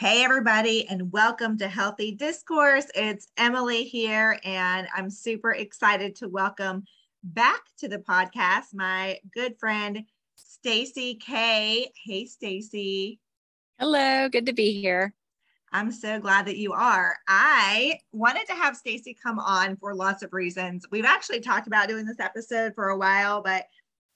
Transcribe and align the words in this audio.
Hey, 0.00 0.24
everybody, 0.24 0.88
and 0.88 1.12
welcome 1.12 1.58
to 1.58 1.68
Healthy 1.68 2.12
Discourse. 2.12 2.86
It's 2.94 3.28
Emily 3.36 3.84
here, 3.84 4.40
and 4.44 4.88
I'm 4.96 5.10
super 5.10 5.50
excited 5.50 6.16
to 6.16 6.28
welcome 6.30 6.84
back 7.22 7.60
to 7.80 7.86
the 7.86 7.98
podcast 7.98 8.72
my 8.72 9.18
good 9.34 9.58
friend 9.58 10.02
Stacy 10.36 11.16
K. 11.16 11.92
Hey, 12.02 12.24
Stacy. 12.24 13.20
Hello, 13.78 14.30
good 14.30 14.46
to 14.46 14.54
be 14.54 14.80
here. 14.80 15.12
I'm 15.70 15.92
so 15.92 16.18
glad 16.18 16.46
that 16.46 16.56
you 16.56 16.72
are. 16.72 17.18
I 17.28 17.98
wanted 18.10 18.46
to 18.46 18.54
have 18.54 18.78
Stacy 18.78 19.14
come 19.22 19.38
on 19.38 19.76
for 19.76 19.94
lots 19.94 20.22
of 20.22 20.32
reasons. 20.32 20.86
We've 20.90 21.04
actually 21.04 21.40
talked 21.40 21.66
about 21.66 21.88
doing 21.88 22.06
this 22.06 22.20
episode 22.20 22.74
for 22.74 22.88
a 22.88 22.96
while, 22.96 23.42
but 23.42 23.66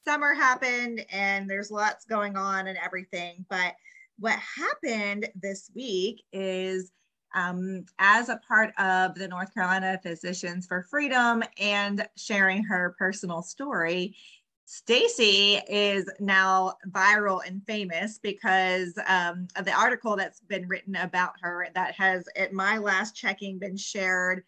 summer 0.06 0.32
happened 0.32 1.04
and 1.12 1.48
there's 1.48 1.70
lots 1.70 2.06
going 2.06 2.38
on 2.38 2.68
and 2.68 2.78
everything. 2.78 3.44
But 3.50 3.74
what 4.18 4.38
happened 4.38 5.28
this 5.34 5.70
week 5.74 6.22
is 6.32 6.92
um, 7.34 7.84
as 7.98 8.28
a 8.28 8.40
part 8.48 8.72
of 8.78 9.14
the 9.16 9.26
North 9.26 9.52
Carolina 9.52 9.98
Physicians 10.02 10.66
for 10.66 10.82
Freedom 10.82 11.42
and 11.58 12.06
sharing 12.16 12.62
her 12.64 12.94
personal 12.98 13.42
story, 13.42 14.16
Stacy 14.66 15.60
is 15.68 16.08
now 16.20 16.74
viral 16.88 17.40
and 17.46 17.62
famous 17.66 18.18
because 18.18 18.98
um, 19.06 19.46
of 19.56 19.64
the 19.64 19.72
article 19.72 20.16
that's 20.16 20.40
been 20.40 20.66
written 20.68 20.96
about 20.96 21.34
her 21.42 21.68
that 21.74 21.94
has, 21.94 22.24
at 22.36 22.52
my 22.52 22.78
last 22.78 23.14
checking, 23.14 23.58
been 23.58 23.76
shared 23.76 24.42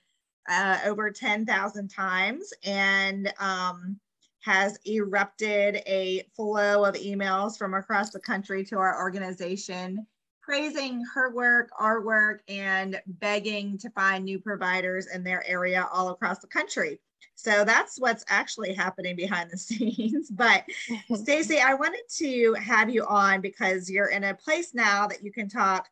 uh, 0.48 0.78
over 0.84 1.10
10,000 1.10 1.88
times. 1.88 2.52
And 2.64 3.32
um, 3.38 3.98
has 4.40 4.78
erupted 4.86 5.82
a 5.86 6.22
flow 6.34 6.84
of 6.84 6.94
emails 6.94 7.58
from 7.58 7.74
across 7.74 8.10
the 8.10 8.20
country 8.20 8.64
to 8.64 8.78
our 8.78 9.00
organization 9.00 10.06
praising 10.46 11.02
her 11.12 11.34
work, 11.34 11.70
our 11.76 12.00
work, 12.02 12.40
and 12.48 13.00
begging 13.06 13.76
to 13.76 13.90
find 13.90 14.24
new 14.24 14.38
providers 14.38 15.08
in 15.12 15.24
their 15.24 15.44
area 15.46 15.88
all 15.92 16.10
across 16.10 16.38
the 16.38 16.46
country. 16.46 17.00
So 17.34 17.64
that's 17.64 18.00
what's 18.00 18.24
actually 18.28 18.72
happening 18.72 19.16
behind 19.16 19.50
the 19.50 19.58
scenes. 19.58 20.30
But 20.30 20.64
Stacy, 21.14 21.58
I 21.58 21.74
wanted 21.74 22.04
to 22.18 22.54
have 22.54 22.88
you 22.88 23.04
on 23.06 23.40
because 23.40 23.90
you're 23.90 24.10
in 24.10 24.22
a 24.22 24.34
place 24.34 24.72
now 24.72 25.08
that 25.08 25.24
you 25.24 25.32
can 25.32 25.48
talk 25.48 25.88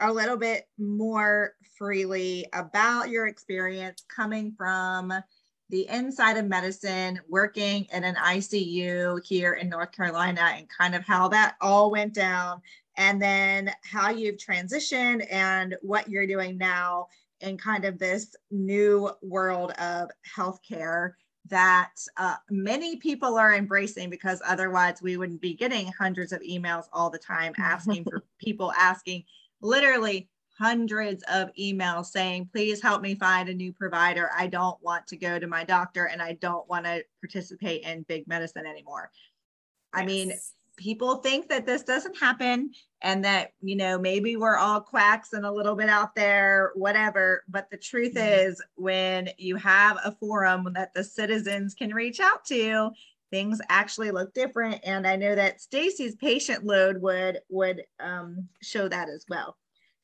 a 0.00 0.10
little 0.10 0.36
bit 0.36 0.66
more 0.78 1.54
freely 1.76 2.46
about 2.54 3.10
your 3.10 3.26
experience 3.26 4.04
coming 4.08 4.54
from 4.56 5.12
the 5.70 5.88
inside 5.88 6.36
of 6.36 6.46
medicine, 6.46 7.20
working 7.28 7.86
in 7.92 8.04
an 8.04 8.14
ICU 8.14 9.24
here 9.24 9.54
in 9.54 9.68
North 9.68 9.92
Carolina, 9.92 10.52
and 10.56 10.66
kind 10.68 10.94
of 10.94 11.04
how 11.04 11.28
that 11.28 11.56
all 11.60 11.90
went 11.90 12.14
down, 12.14 12.60
and 12.96 13.20
then 13.20 13.70
how 13.82 14.10
you've 14.10 14.36
transitioned 14.36 15.26
and 15.30 15.76
what 15.82 16.08
you're 16.08 16.26
doing 16.26 16.56
now 16.58 17.08
in 17.40 17.56
kind 17.56 17.84
of 17.84 17.98
this 17.98 18.34
new 18.50 19.10
world 19.22 19.72
of 19.72 20.10
healthcare 20.36 21.12
that 21.48 21.92
uh, 22.16 22.36
many 22.50 22.96
people 22.96 23.38
are 23.38 23.54
embracing 23.54 24.10
because 24.10 24.42
otherwise 24.46 25.00
we 25.00 25.16
wouldn't 25.16 25.40
be 25.40 25.54
getting 25.54 25.90
hundreds 25.98 26.32
of 26.32 26.40
emails 26.42 26.84
all 26.92 27.10
the 27.10 27.18
time 27.18 27.52
asking 27.58 28.04
for 28.04 28.24
people 28.38 28.72
asking 28.78 29.24
literally 29.60 30.28
hundreds 30.58 31.22
of 31.32 31.50
emails 31.58 32.06
saying, 32.06 32.48
please 32.52 32.82
help 32.82 33.00
me 33.00 33.14
find 33.14 33.48
a 33.48 33.54
new 33.54 33.72
provider. 33.72 34.30
I 34.36 34.48
don't 34.48 34.82
want 34.82 35.06
to 35.08 35.16
go 35.16 35.38
to 35.38 35.46
my 35.46 35.64
doctor 35.64 36.06
and 36.06 36.20
I 36.20 36.32
don't 36.34 36.68
want 36.68 36.84
to 36.84 37.04
participate 37.20 37.82
in 37.82 38.02
big 38.02 38.26
medicine 38.26 38.66
anymore. 38.66 39.10
Yes. 39.94 40.02
I 40.02 40.04
mean, 40.04 40.32
people 40.76 41.16
think 41.16 41.48
that 41.48 41.64
this 41.64 41.82
doesn't 41.82 42.18
happen 42.18 42.72
and 43.02 43.24
that, 43.24 43.52
you 43.62 43.76
know, 43.76 43.98
maybe 43.98 44.36
we're 44.36 44.56
all 44.56 44.80
quacks 44.80 45.32
and 45.32 45.46
a 45.46 45.52
little 45.52 45.76
bit 45.76 45.88
out 45.88 46.14
there, 46.16 46.72
whatever. 46.74 47.44
But 47.48 47.70
the 47.70 47.76
truth 47.76 48.14
mm-hmm. 48.14 48.48
is, 48.48 48.62
when 48.74 49.30
you 49.38 49.56
have 49.56 49.98
a 50.04 50.12
forum 50.12 50.72
that 50.74 50.92
the 50.92 51.04
citizens 51.04 51.74
can 51.74 51.94
reach 51.94 52.18
out 52.18 52.44
to, 52.46 52.90
things 53.30 53.60
actually 53.68 54.10
look 54.10 54.32
different 54.32 54.80
and 54.84 55.06
i 55.06 55.14
know 55.14 55.34
that 55.34 55.60
stacy's 55.60 56.16
patient 56.16 56.64
load 56.64 57.00
would 57.02 57.40
would 57.50 57.82
um, 58.00 58.48
show 58.62 58.88
that 58.88 59.10
as 59.10 59.26
well 59.28 59.54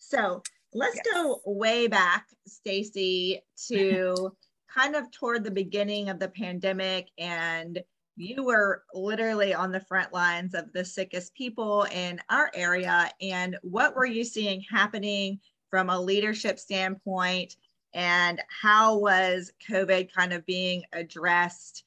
so 0.08 0.42
let's 0.72 0.96
yes. 0.96 1.14
go 1.14 1.40
way 1.46 1.86
back, 1.86 2.26
Stacy, 2.46 3.42
to 3.68 4.36
kind 4.74 4.96
of 4.96 5.10
toward 5.10 5.44
the 5.44 5.50
beginning 5.50 6.08
of 6.08 6.18
the 6.18 6.28
pandemic 6.28 7.08
and 7.18 7.82
you 8.16 8.44
were 8.44 8.84
literally 8.94 9.54
on 9.54 9.72
the 9.72 9.80
front 9.80 10.12
lines 10.12 10.54
of 10.54 10.72
the 10.72 10.84
sickest 10.84 11.34
people 11.34 11.84
in 11.84 12.20
our 12.30 12.50
area. 12.54 13.10
And 13.20 13.56
what 13.62 13.96
were 13.96 14.06
you 14.06 14.24
seeing 14.24 14.62
happening 14.70 15.40
from 15.70 15.90
a 15.90 16.00
leadership 16.00 16.58
standpoint? 16.58 17.56
And 17.92 18.40
how 18.48 18.98
was 18.98 19.52
covid 19.68 20.12
kind 20.12 20.32
of 20.32 20.46
being 20.46 20.84
addressed 20.92 21.84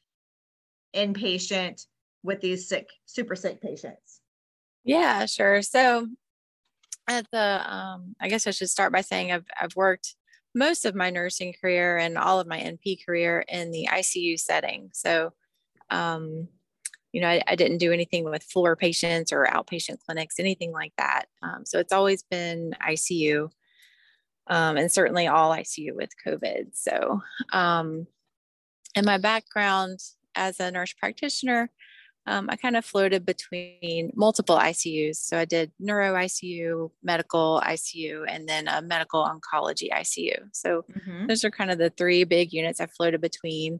inpatient 0.93 1.85
with 2.23 2.41
these 2.41 2.67
sick 2.67 2.89
super 3.05 3.35
sick 3.35 3.61
patients? 3.61 4.21
Yeah 4.83 5.25
sure. 5.25 5.61
So 5.61 6.07
at 7.07 7.25
the 7.31 7.73
um, 7.73 8.15
i 8.19 8.27
guess 8.27 8.47
i 8.47 8.51
should 8.51 8.69
start 8.69 8.91
by 8.91 9.01
saying 9.01 9.31
i've, 9.31 9.45
I've 9.59 9.75
worked 9.75 10.15
most 10.57 10.85
of 10.85 10.95
my 10.95 11.09
nursing 11.09 11.53
career 11.61 11.97
and 11.97 12.17
all 12.17 12.39
of 12.39 12.47
my 12.47 12.59
np 12.59 13.05
career 13.05 13.45
in 13.47 13.71
the 13.71 13.87
icu 13.91 14.39
setting. 14.39 14.89
So 14.93 15.33
um, 15.89 16.47
you 17.13 17.21
know 17.21 17.29
I, 17.29 17.41
I, 17.47 17.55
didn't 17.55 17.77
do 17.77 17.93
anything 17.93 18.25
with 18.25 18.43
floor 18.43 18.75
patients 18.75 19.31
or 19.31 19.45
outpatient 19.45 19.99
clinics 20.05 20.39
anything 20.39 20.71
like 20.73 20.93
that. 20.97 21.25
Um, 21.41 21.65
so 21.65 21.79
it's 21.79 21.93
always 21.93 22.23
been 22.23 22.73
icu 22.89 23.49
um, 24.47 24.77
and 24.77 24.91
certainly 24.91 25.27
all 25.27 25.51
icu 25.51 25.95
with 25.95 26.09
covid. 26.25 26.73
So 26.73 27.21
um, 27.53 28.07
and 28.95 29.05
my 29.05 29.19
background 29.19 29.99
as 30.35 30.59
a 30.59 30.71
nurse 30.71 30.93
practitioner 30.93 31.69
um, 32.27 32.49
I 32.49 32.57
kind 32.57 32.75
of 32.75 32.83
floated 32.83 33.25
between 33.25 34.11
multiple 34.13 34.57
ICUs. 34.57 35.15
So 35.15 35.37
I 35.37 35.45
did 35.45 35.71
neuro 35.79 36.13
ICU, 36.13 36.91
medical 37.01 37.61
ICU, 37.65 38.25
and 38.27 38.47
then 38.49 38.67
a 38.67 38.81
medical 38.81 39.23
oncology 39.25 39.89
ICU. 39.89 40.49
So 40.51 40.83
mm-hmm. 40.91 41.27
those 41.27 41.45
are 41.45 41.49
kind 41.49 41.71
of 41.71 41.77
the 41.77 41.89
three 41.89 42.25
big 42.25 42.51
units 42.51 42.81
I 42.81 42.87
floated 42.87 43.21
between. 43.21 43.79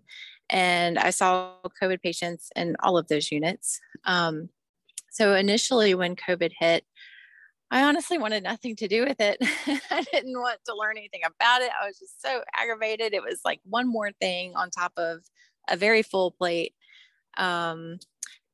And 0.50 0.98
I 0.98 1.10
saw 1.10 1.56
COVID 1.82 2.02
patients 2.02 2.50
in 2.56 2.78
all 2.80 2.98
of 2.98 3.10
those 3.10 3.34
units. 3.34 3.82
Um, 4.06 4.48
so 5.12 5.36
initially, 5.36 5.94
when 5.94 6.16
COVID 6.16 6.54
hit, 6.58 6.86
I 7.70 7.84
honestly 7.84 8.18
wanted 8.18 8.44
nothing 8.44 8.78
to 8.78 8.88
do 8.88 9.04
with 9.04 9.20
it. 9.20 9.38
I 9.92 10.06
didn't 10.14 10.40
want 10.40 10.60
to 10.68 10.76
learn 10.76 10.98
anything 10.98 11.22
about 11.26 11.64
it. 11.64 11.72
I 11.82 11.86
was 11.86 12.00
just 12.00 12.22
so 12.22 12.44
aggravated. 12.56 13.14
It 13.14 13.24
was 13.24 13.42
like 13.44 13.60
one 13.66 13.90
more 13.90 14.12
thing 14.22 14.56
on 14.56 14.70
top 14.70 14.94
of 14.96 15.20
a 15.68 15.76
very 15.76 16.02
full 16.02 16.32
plate. 16.32 16.74
Um, 17.38 18.00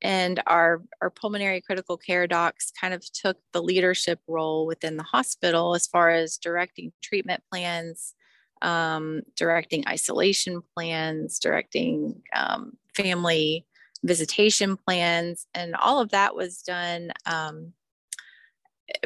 and 0.03 0.43
our, 0.45 0.83
our 1.01 1.09
pulmonary 1.09 1.61
critical 1.61 1.97
care 1.97 2.27
docs 2.27 2.71
kind 2.79 2.93
of 2.93 3.03
took 3.13 3.37
the 3.53 3.63
leadership 3.63 4.19
role 4.27 4.67
within 4.67 4.97
the 4.97 5.03
hospital 5.03 5.73
as 5.73 5.87
far 5.87 6.09
as 6.09 6.37
directing 6.37 6.91
treatment 7.01 7.41
plans 7.51 8.13
um, 8.61 9.21
directing 9.35 9.83
isolation 9.87 10.61
plans 10.75 11.39
directing 11.39 12.21
um, 12.35 12.73
family 12.95 13.65
visitation 14.03 14.77
plans 14.77 15.47
and 15.53 15.75
all 15.75 15.99
of 15.99 16.09
that 16.09 16.35
was 16.35 16.61
done 16.61 17.11
um, 17.25 17.73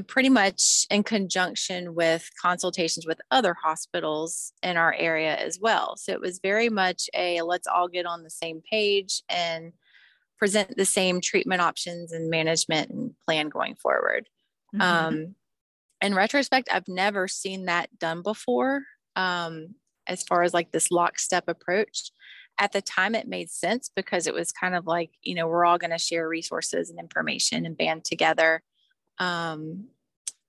pretty 0.08 0.30
much 0.30 0.86
in 0.90 1.04
conjunction 1.04 1.96
with 1.96 2.30
consultations 2.42 3.06
with 3.06 3.22
other 3.32 3.54
hospitals 3.54 4.52
in 4.64 4.78
our 4.78 4.94
area 4.94 5.36
as 5.36 5.60
well. 5.60 5.96
So 5.98 6.12
it 6.14 6.22
was 6.22 6.40
very 6.40 6.70
much 6.70 7.10
a 7.14 7.42
let's 7.42 7.68
all 7.68 7.88
get 7.88 8.06
on 8.06 8.24
the 8.24 8.30
same 8.30 8.62
page 8.70 9.22
and 9.30 9.72
present 10.38 10.76
the 10.78 10.86
same 10.86 11.22
treatment 11.22 11.62
options 11.62 12.12
and 12.12 12.30
management 12.30 12.90
and 12.92 13.12
plan 13.26 13.50
going 13.50 13.76
forward. 13.76 14.30
Mm-hmm. 14.76 14.82
Um, 14.82 15.36
in 16.02 16.14
retrospect, 16.14 16.70
I've 16.72 16.88
never 16.88 17.28
seen 17.28 17.66
that 17.66 17.98
done 17.98 18.22
before 18.22 18.84
um, 19.16 19.76
as 20.08 20.24
far 20.24 20.44
as 20.44 20.54
like 20.54 20.72
this 20.72 20.92
lockstep 20.92 21.46
approach. 21.48 22.12
At 22.60 22.72
the 22.72 22.82
time, 22.82 23.14
it 23.14 23.28
made 23.28 23.50
sense 23.52 23.92
because 23.96 24.26
it 24.26 24.34
was 24.34 24.52
kind 24.52 24.76
of 24.76 24.88
like, 24.88 25.12
you 25.22 25.36
know, 25.36 25.48
we're 25.48 25.66
all 25.66 25.78
going 25.78 25.92
to 25.92 25.98
share 25.98 26.28
resources 26.28 26.90
and 26.90 27.00
information 27.00 27.66
and 27.66 27.78
band 27.78 28.04
together. 28.04 28.64
Um, 29.20 29.90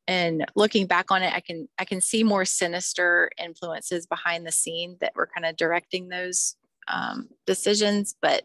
and 0.06 0.46
looking 0.56 0.86
back 0.86 1.10
on 1.10 1.22
it, 1.22 1.34
I 1.34 1.40
can 1.40 1.68
I 1.78 1.84
can 1.84 2.00
see 2.00 2.24
more 2.24 2.46
sinister 2.46 3.30
influences 3.38 4.06
behind 4.06 4.46
the 4.46 4.52
scene 4.52 4.96
that 5.02 5.12
were 5.14 5.28
kind 5.32 5.44
of 5.44 5.56
directing 5.56 6.08
those 6.08 6.56
um, 6.90 7.28
decisions. 7.46 8.16
But 8.22 8.44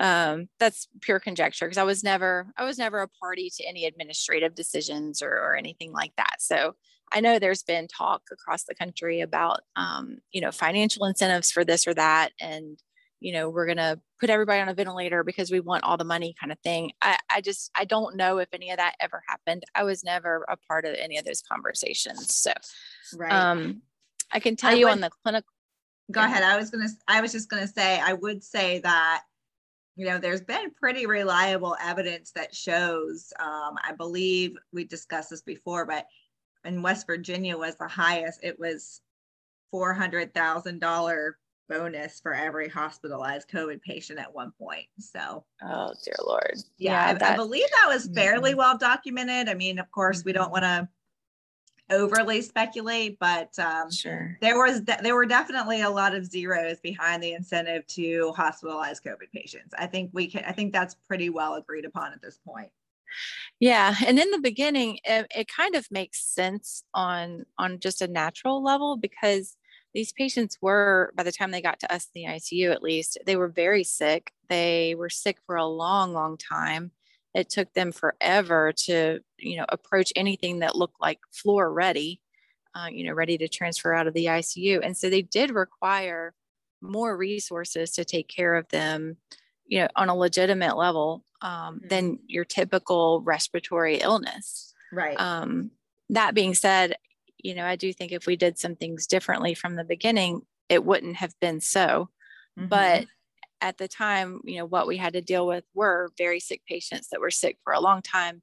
um, 0.00 0.48
that's 0.58 0.88
pure 1.00 1.20
conjecture 1.20 1.66
because 1.66 1.78
I 1.78 1.84
was 1.84 2.02
never 2.02 2.52
I 2.56 2.64
was 2.64 2.78
never 2.78 3.00
a 3.00 3.08
party 3.08 3.50
to 3.56 3.64
any 3.64 3.84
administrative 3.84 4.54
decisions 4.54 5.22
or, 5.22 5.30
or 5.30 5.54
anything 5.54 5.92
like 5.92 6.12
that. 6.16 6.36
So 6.40 6.74
I 7.12 7.20
know 7.20 7.38
there's 7.38 7.62
been 7.62 7.86
talk 7.86 8.22
across 8.32 8.64
the 8.64 8.74
country 8.74 9.20
about 9.20 9.60
um, 9.76 10.18
you 10.32 10.40
know 10.40 10.50
financial 10.50 11.04
incentives 11.04 11.52
for 11.52 11.64
this 11.64 11.86
or 11.86 11.94
that, 11.94 12.32
and 12.40 12.78
you 13.20 13.32
know, 13.32 13.50
we're 13.50 13.66
going 13.66 13.76
to 13.76 14.00
put 14.18 14.30
everybody 14.30 14.60
on 14.60 14.68
a 14.68 14.74
ventilator 14.74 15.22
because 15.22 15.50
we 15.50 15.60
want 15.60 15.84
all 15.84 15.96
the 15.96 16.04
money 16.04 16.34
kind 16.40 16.50
of 16.50 16.58
thing. 16.60 16.92
I, 17.02 17.18
I 17.30 17.40
just, 17.42 17.70
I 17.74 17.84
don't 17.84 18.16
know 18.16 18.38
if 18.38 18.48
any 18.52 18.70
of 18.70 18.78
that 18.78 18.94
ever 18.98 19.22
happened. 19.28 19.62
I 19.74 19.84
was 19.84 20.02
never 20.02 20.46
a 20.48 20.56
part 20.56 20.86
of 20.86 20.94
any 20.94 21.18
of 21.18 21.24
those 21.26 21.42
conversations. 21.42 22.34
So, 22.34 22.52
right. 23.14 23.30
um, 23.30 23.82
I 24.32 24.40
can 24.40 24.56
tell 24.56 24.70
I 24.70 24.74
you 24.74 24.86
would, 24.86 24.92
on 24.92 25.00
the 25.00 25.10
clinical. 25.22 25.52
Go 26.10 26.22
ahead. 26.22 26.42
I 26.42 26.56
was 26.56 26.70
to, 26.70 26.88
I 27.06 27.20
was 27.20 27.32
just 27.32 27.50
going 27.50 27.62
to 27.62 27.68
say, 27.68 28.00
I 28.00 28.14
would 28.14 28.42
say 28.42 28.80
that, 28.80 29.22
you 29.96 30.06
know, 30.06 30.18
there's 30.18 30.40
been 30.40 30.70
pretty 30.70 31.06
reliable 31.06 31.76
evidence 31.80 32.32
that 32.32 32.54
shows, 32.54 33.32
um, 33.38 33.76
I 33.82 33.92
believe 33.96 34.56
we 34.72 34.84
discussed 34.84 35.30
this 35.30 35.42
before, 35.42 35.84
but 35.84 36.06
in 36.64 36.82
West 36.82 37.06
Virginia 37.06 37.56
was 37.56 37.76
the 37.76 37.88
highest. 37.88 38.40
It 38.42 38.58
was 38.58 39.00
$400,000 39.74 41.32
bonus 41.68 42.20
for 42.20 42.34
every 42.34 42.68
hospitalized 42.68 43.48
COVID 43.48 43.80
patient 43.82 44.18
at 44.18 44.34
one 44.34 44.52
point. 44.58 44.86
So, 44.98 45.44
oh 45.62 45.92
dear 46.04 46.16
Lord. 46.26 46.56
Yeah, 46.78 47.16
yeah 47.16 47.26
I, 47.26 47.32
I, 47.32 47.36
believe 47.36 47.68
that 47.70 47.92
was 47.92 48.08
fairly 48.12 48.50
mm-hmm. 48.50 48.58
well 48.58 48.76
documented. 48.76 49.48
I 49.48 49.54
mean, 49.54 49.78
of 49.78 49.90
course, 49.90 50.24
we 50.24 50.32
don't 50.32 50.50
want 50.50 50.64
to 50.64 50.88
overly 51.90 52.42
speculate, 52.42 53.18
but 53.18 53.58
um, 53.58 53.90
sure. 53.90 54.36
there 54.40 54.56
was 54.56 54.80
de- 54.80 54.98
there 55.02 55.14
were 55.14 55.26
definitely 55.26 55.82
a 55.82 55.90
lot 55.90 56.14
of 56.14 56.24
zeros 56.24 56.80
behind 56.80 57.22
the 57.22 57.32
incentive 57.32 57.86
to 57.88 58.32
hospitalize 58.36 59.02
COVID 59.02 59.30
patients. 59.34 59.74
I 59.78 59.86
think 59.86 60.10
we 60.12 60.28
can. 60.28 60.44
I 60.44 60.52
think 60.52 60.72
that's 60.72 60.94
pretty 60.94 61.30
well 61.30 61.54
agreed 61.54 61.84
upon 61.84 62.12
at 62.12 62.22
this 62.22 62.38
point. 62.46 62.70
Yeah, 63.58 63.94
and 64.06 64.18
in 64.18 64.30
the 64.30 64.40
beginning, 64.40 64.98
it, 65.04 65.26
it 65.34 65.48
kind 65.48 65.74
of 65.74 65.86
makes 65.90 66.24
sense 66.24 66.82
on 66.94 67.44
on 67.58 67.80
just 67.80 68.02
a 68.02 68.08
natural 68.08 68.62
level 68.62 68.96
because 68.96 69.56
these 69.94 70.12
patients 70.12 70.58
were, 70.60 71.12
by 71.16 71.24
the 71.24 71.32
time 71.32 71.50
they 71.50 71.60
got 71.62 71.80
to 71.80 71.92
us 71.92 72.08
in 72.14 72.22
the 72.22 72.28
ICU 72.28 72.70
at 72.70 72.82
least, 72.82 73.18
they 73.26 73.36
were 73.36 73.48
very 73.48 73.82
sick. 73.82 74.32
They 74.48 74.94
were 74.94 75.10
sick 75.10 75.38
for 75.46 75.56
a 75.56 75.66
long, 75.66 76.12
long 76.12 76.36
time. 76.36 76.92
It 77.34 77.48
took 77.48 77.72
them 77.74 77.92
forever 77.92 78.72
to, 78.86 79.20
you 79.38 79.56
know, 79.56 79.66
approach 79.68 80.12
anything 80.16 80.60
that 80.60 80.76
looked 80.76 81.00
like 81.00 81.20
floor 81.32 81.72
ready, 81.72 82.20
uh, 82.74 82.88
you 82.90 83.04
know, 83.06 83.12
ready 83.12 83.38
to 83.38 83.48
transfer 83.48 83.94
out 83.94 84.06
of 84.06 84.14
the 84.14 84.26
ICU. 84.26 84.80
And 84.82 84.96
so 84.96 85.08
they 85.08 85.22
did 85.22 85.50
require 85.50 86.34
more 86.80 87.16
resources 87.16 87.92
to 87.92 88.04
take 88.04 88.28
care 88.28 88.54
of 88.54 88.68
them, 88.68 89.16
you 89.66 89.80
know, 89.80 89.88
on 89.96 90.08
a 90.08 90.16
legitimate 90.16 90.76
level 90.76 91.24
um, 91.42 91.76
mm-hmm. 91.76 91.88
than 91.88 92.18
your 92.26 92.44
typical 92.44 93.20
respiratory 93.22 93.96
illness. 93.96 94.74
Right. 94.92 95.18
Um, 95.20 95.70
that 96.10 96.34
being 96.34 96.54
said, 96.54 96.96
you 97.38 97.54
know, 97.54 97.64
I 97.64 97.76
do 97.76 97.92
think 97.92 98.12
if 98.12 98.26
we 98.26 98.36
did 98.36 98.58
some 98.58 98.76
things 98.76 99.06
differently 99.06 99.54
from 99.54 99.76
the 99.76 99.84
beginning, 99.84 100.42
it 100.68 100.84
wouldn't 100.84 101.16
have 101.16 101.38
been 101.40 101.60
so. 101.60 102.10
Mm-hmm. 102.58 102.68
But 102.68 103.06
at 103.60 103.78
the 103.78 103.88
time, 103.88 104.40
you 104.44 104.58
know, 104.58 104.66
what 104.66 104.86
we 104.86 104.96
had 104.96 105.12
to 105.14 105.20
deal 105.20 105.46
with 105.46 105.64
were 105.74 106.10
very 106.16 106.40
sick 106.40 106.62
patients 106.66 107.08
that 107.10 107.20
were 107.20 107.30
sick 107.30 107.58
for 107.62 107.72
a 107.72 107.80
long 107.80 108.02
time. 108.02 108.42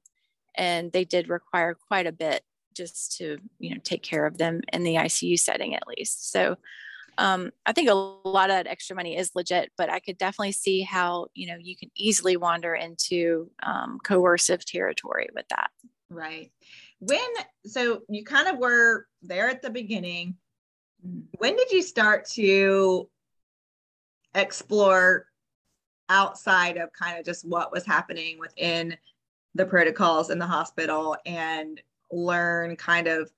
And 0.54 0.92
they 0.92 1.04
did 1.04 1.28
require 1.28 1.74
quite 1.74 2.06
a 2.06 2.12
bit 2.12 2.42
just 2.74 3.16
to, 3.18 3.38
you 3.58 3.70
know, 3.70 3.80
take 3.82 4.02
care 4.02 4.26
of 4.26 4.38
them 4.38 4.60
in 4.72 4.84
the 4.84 4.94
ICU 4.94 5.38
setting 5.38 5.74
at 5.74 5.86
least. 5.86 6.30
So 6.30 6.56
um, 7.16 7.50
I 7.66 7.72
think 7.72 7.90
a 7.90 7.94
lot 7.94 8.50
of 8.50 8.56
that 8.56 8.68
extra 8.68 8.94
money 8.94 9.16
is 9.16 9.32
legit, 9.34 9.72
but 9.76 9.90
I 9.90 9.98
could 9.98 10.18
definitely 10.18 10.52
see 10.52 10.82
how, 10.82 11.26
you 11.34 11.48
know, 11.48 11.56
you 11.60 11.76
can 11.76 11.90
easily 11.96 12.36
wander 12.36 12.74
into 12.74 13.50
um, 13.64 13.98
coercive 14.04 14.64
territory 14.64 15.28
with 15.34 15.48
that. 15.48 15.70
Right 16.10 16.50
when 16.98 17.20
so 17.64 18.02
you 18.08 18.24
kind 18.24 18.48
of 18.48 18.58
were 18.58 19.06
there 19.22 19.48
at 19.48 19.62
the 19.62 19.70
beginning 19.70 20.36
when 21.38 21.56
did 21.56 21.70
you 21.70 21.82
start 21.82 22.26
to 22.28 23.08
explore 24.34 25.26
outside 26.08 26.76
of 26.76 26.92
kind 26.92 27.18
of 27.18 27.24
just 27.24 27.46
what 27.46 27.72
was 27.72 27.84
happening 27.84 28.38
within 28.38 28.96
the 29.54 29.66
protocols 29.66 30.30
in 30.30 30.38
the 30.38 30.46
hospital 30.46 31.16
and 31.26 31.80
learn 32.10 32.76
kind 32.76 33.06
of 33.06 33.30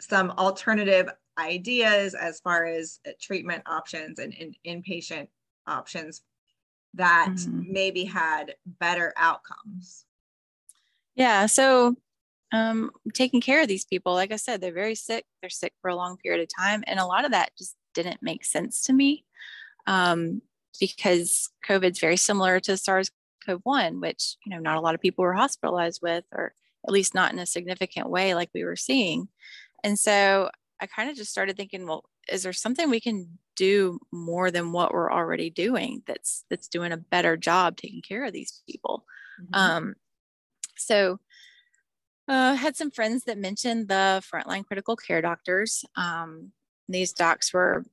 some 0.00 0.30
alternative 0.32 1.08
ideas 1.38 2.14
as 2.14 2.40
far 2.40 2.64
as 2.64 3.00
treatment 3.20 3.62
options 3.66 4.18
and, 4.18 4.34
and 4.38 4.56
inpatient 4.66 5.26
options 5.66 6.22
that 6.94 7.30
mm-hmm. 7.32 7.72
maybe 7.72 8.04
had 8.04 8.54
better 8.78 9.12
outcomes 9.16 10.04
yeah 11.16 11.46
so 11.46 11.96
um, 12.54 12.92
taking 13.12 13.40
care 13.40 13.60
of 13.62 13.68
these 13.68 13.84
people. 13.84 14.14
Like 14.14 14.32
I 14.32 14.36
said, 14.36 14.60
they're 14.60 14.72
very 14.72 14.94
sick. 14.94 15.24
They're 15.40 15.50
sick 15.50 15.72
for 15.82 15.90
a 15.90 15.96
long 15.96 16.16
period 16.18 16.40
of 16.40 16.48
time. 16.56 16.84
And 16.86 17.00
a 17.00 17.06
lot 17.06 17.24
of 17.24 17.32
that 17.32 17.50
just 17.58 17.74
didn't 17.94 18.22
make 18.22 18.44
sense 18.44 18.84
to 18.84 18.92
me 18.92 19.24
um, 19.86 20.42
because 20.80 21.50
COVID's 21.66 22.00
very 22.00 22.16
similar 22.16 22.60
to 22.60 22.76
SARS 22.76 23.10
CoV 23.46 23.60
1, 23.62 24.00
which, 24.00 24.36
you 24.44 24.50
know, 24.50 24.58
not 24.58 24.76
a 24.76 24.80
lot 24.80 24.94
of 24.94 25.00
people 25.00 25.22
were 25.22 25.34
hospitalized 25.34 26.00
with, 26.02 26.24
or 26.32 26.54
at 26.86 26.92
least 26.92 27.14
not 27.14 27.32
in 27.32 27.38
a 27.38 27.46
significant 27.46 28.08
way 28.08 28.34
like 28.34 28.50
we 28.54 28.64
were 28.64 28.76
seeing. 28.76 29.28
And 29.82 29.98
so 29.98 30.50
I 30.80 30.86
kind 30.86 31.10
of 31.10 31.16
just 31.16 31.30
started 31.30 31.56
thinking, 31.56 31.86
well, 31.86 32.04
is 32.28 32.42
there 32.42 32.52
something 32.52 32.90
we 32.90 33.00
can 33.00 33.38
do 33.56 34.00
more 34.10 34.50
than 34.50 34.72
what 34.72 34.92
we're 34.92 35.12
already 35.12 35.50
doing 35.50 36.02
that's 36.06 36.44
that's 36.50 36.68
doing 36.68 36.90
a 36.90 36.96
better 36.96 37.36
job 37.36 37.76
taking 37.76 38.02
care 38.02 38.24
of 38.24 38.32
these 38.32 38.62
people? 38.68 39.04
Mm-hmm. 39.40 39.54
Um, 39.54 39.94
so 40.76 41.20
uh, 42.28 42.54
had 42.54 42.76
some 42.76 42.90
friends 42.90 43.24
that 43.24 43.38
mentioned 43.38 43.88
the 43.88 44.22
frontline 44.32 44.64
critical 44.64 44.96
care 44.96 45.20
doctors. 45.20 45.84
Um, 45.96 46.52
these 46.88 47.12
docs 47.12 47.52
were 47.52 47.84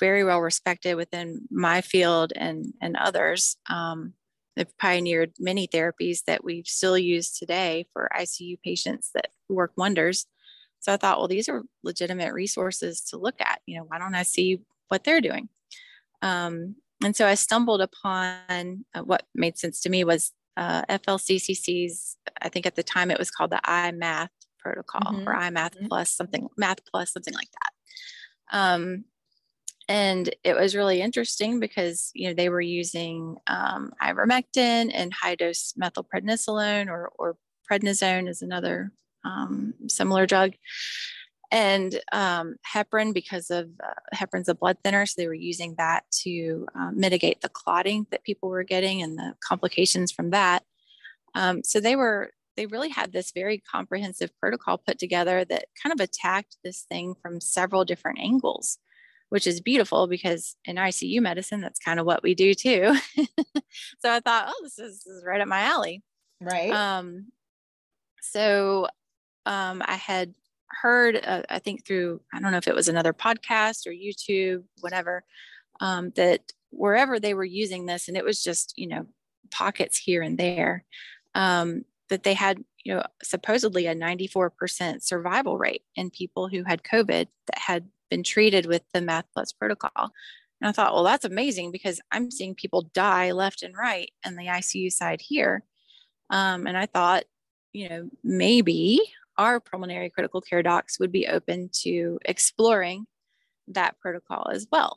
very 0.00 0.24
well 0.24 0.40
respected 0.40 0.94
within 0.94 1.46
my 1.50 1.80
field 1.80 2.32
and, 2.36 2.72
and 2.80 2.96
others. 2.96 3.56
Um, 3.68 4.14
they've 4.56 4.78
pioneered 4.78 5.32
many 5.38 5.66
therapies 5.66 6.24
that 6.26 6.44
we 6.44 6.62
still 6.66 6.96
use 6.98 7.36
today 7.36 7.86
for 7.92 8.08
ICU 8.16 8.58
patients 8.62 9.10
that 9.14 9.28
work 9.48 9.72
wonders. 9.76 10.26
So 10.80 10.92
I 10.92 10.96
thought, 10.96 11.18
well, 11.18 11.28
these 11.28 11.48
are 11.48 11.62
legitimate 11.82 12.32
resources 12.32 13.00
to 13.10 13.16
look 13.16 13.40
at. 13.40 13.60
You 13.66 13.78
know, 13.78 13.84
why 13.84 13.98
don't 13.98 14.14
I 14.14 14.22
see 14.22 14.60
what 14.88 15.04
they're 15.04 15.20
doing? 15.20 15.48
Um, 16.22 16.76
and 17.02 17.16
so 17.16 17.26
I 17.26 17.34
stumbled 17.34 17.80
upon 17.80 18.84
uh, 18.94 19.02
what 19.02 19.24
made 19.34 19.58
sense 19.58 19.80
to 19.82 19.90
me 19.90 20.04
was 20.04 20.32
uh, 20.56 20.82
FLCCC's, 20.88 22.16
I 22.40 22.48
think 22.48 22.66
at 22.66 22.76
the 22.76 22.82
time 22.82 23.10
it 23.10 23.18
was 23.18 23.30
called 23.30 23.50
the 23.50 23.60
iMath 23.66 24.28
protocol 24.58 25.12
mm-hmm. 25.12 25.28
or 25.28 25.34
iMath 25.34 25.76
mm-hmm. 25.76 25.86
plus 25.86 26.10
something, 26.10 26.48
Math 26.56 26.78
plus 26.90 27.12
something 27.12 27.34
like 27.34 27.48
that. 27.50 28.58
Um, 28.58 29.04
and 29.88 30.34
it 30.44 30.56
was 30.56 30.74
really 30.74 31.00
interesting 31.00 31.60
because 31.60 32.10
you 32.14 32.28
know 32.28 32.34
they 32.34 32.48
were 32.48 32.60
using 32.60 33.36
um, 33.46 33.92
ivermectin 34.02 34.90
and 34.92 35.12
high 35.12 35.34
dose 35.34 35.74
methylprednisolone 35.80 36.88
or, 36.88 37.10
or 37.18 37.36
prednisone 37.70 38.28
is 38.28 38.42
another 38.42 38.92
um, 39.24 39.74
similar 39.88 40.26
drug. 40.26 40.52
And 41.50 42.00
um, 42.10 42.56
heparin 42.66 43.14
because 43.14 43.50
of 43.50 43.68
uh, 43.82 44.16
heparin's 44.16 44.48
a 44.48 44.54
blood 44.54 44.78
thinner 44.82 45.06
so 45.06 45.14
they 45.16 45.28
were 45.28 45.34
using 45.34 45.74
that 45.78 46.04
to 46.22 46.66
uh, 46.78 46.90
mitigate 46.92 47.42
the 47.42 47.48
clotting 47.48 48.06
that 48.10 48.24
people 48.24 48.48
were 48.48 48.64
getting 48.64 49.02
and 49.02 49.16
the 49.16 49.34
complications 49.46 50.10
from 50.10 50.30
that. 50.30 50.64
Um, 51.34 51.62
so 51.62 51.80
they 51.80 51.96
were 51.96 52.32
they 52.56 52.66
really 52.66 52.88
had 52.88 53.12
this 53.12 53.32
very 53.32 53.58
comprehensive 53.58 54.30
protocol 54.38 54.78
put 54.78 54.98
together 54.98 55.44
that 55.44 55.66
kind 55.82 55.92
of 55.92 56.00
attacked 56.00 56.56
this 56.64 56.82
thing 56.82 57.14
from 57.20 57.40
several 57.40 57.84
different 57.84 58.20
angles 58.20 58.78
which 59.34 59.48
is 59.48 59.60
beautiful 59.60 60.06
because 60.06 60.54
in 60.64 60.76
icu 60.76 61.20
medicine 61.20 61.60
that's 61.60 61.80
kind 61.80 61.98
of 61.98 62.06
what 62.06 62.22
we 62.22 62.36
do 62.36 62.54
too. 62.54 62.94
So 63.98 64.08
i 64.08 64.20
thought 64.20 64.46
oh 64.48 64.60
this 64.62 64.78
is, 64.78 65.02
this 65.02 65.12
is 65.12 65.24
right 65.26 65.40
up 65.40 65.48
my 65.48 65.62
alley. 65.62 66.04
Right. 66.40 66.70
Um, 66.70 67.32
so 68.20 68.86
um, 69.44 69.82
i 69.84 69.96
had 69.96 70.34
heard, 70.68 71.20
uh, 71.24 71.42
I 71.50 71.58
think 71.58 71.84
through, 71.84 72.20
I 72.32 72.38
don't 72.38 72.52
know 72.52 72.58
if 72.58 72.68
it 72.68 72.74
was 72.74 72.88
another 72.88 73.12
podcast 73.12 73.86
or 73.86 73.90
YouTube, 73.90 74.62
whatever, 74.80 75.24
um, 75.80 76.12
that 76.16 76.52
wherever 76.70 77.18
they 77.18 77.34
were 77.34 77.44
using 77.44 77.86
this, 77.86 78.06
and 78.06 78.16
it 78.16 78.24
was 78.24 78.42
just, 78.42 78.74
you 78.76 78.86
know, 78.86 79.06
pockets 79.50 79.98
here 79.98 80.22
and 80.22 80.38
there, 80.38 80.84
um, 81.34 81.84
that 82.08 82.22
they 82.22 82.34
had, 82.34 82.62
you 82.84 82.94
know, 82.94 83.02
supposedly 83.22 83.86
a 83.86 83.94
94% 83.94 85.02
survival 85.02 85.58
rate 85.58 85.82
in 85.96 86.10
people 86.10 86.48
who 86.48 86.62
had 86.62 86.84
COVID 86.84 87.26
that 87.46 87.58
had 87.58 87.88
been 88.14 88.22
treated 88.22 88.66
with 88.66 88.82
the 88.92 89.00
Math 89.00 89.24
Plus 89.34 89.52
protocol. 89.52 90.12
And 90.60 90.68
I 90.68 90.72
thought, 90.72 90.94
well, 90.94 91.02
that's 91.02 91.24
amazing 91.24 91.72
because 91.72 92.00
I'm 92.12 92.30
seeing 92.30 92.54
people 92.54 92.88
die 92.94 93.32
left 93.32 93.64
and 93.64 93.76
right 93.76 94.12
in 94.24 94.36
the 94.36 94.46
ICU 94.46 94.92
side 94.92 95.20
here. 95.20 95.64
Um, 96.30 96.68
and 96.68 96.78
I 96.78 96.86
thought, 96.86 97.24
you 97.72 97.88
know, 97.88 98.08
maybe 98.22 99.00
our 99.36 99.58
pulmonary 99.58 100.10
critical 100.10 100.40
care 100.40 100.62
docs 100.62 101.00
would 101.00 101.10
be 101.10 101.26
open 101.26 101.70
to 101.82 102.20
exploring 102.24 103.06
that 103.66 103.98
protocol 103.98 104.48
as 104.52 104.68
well. 104.70 104.96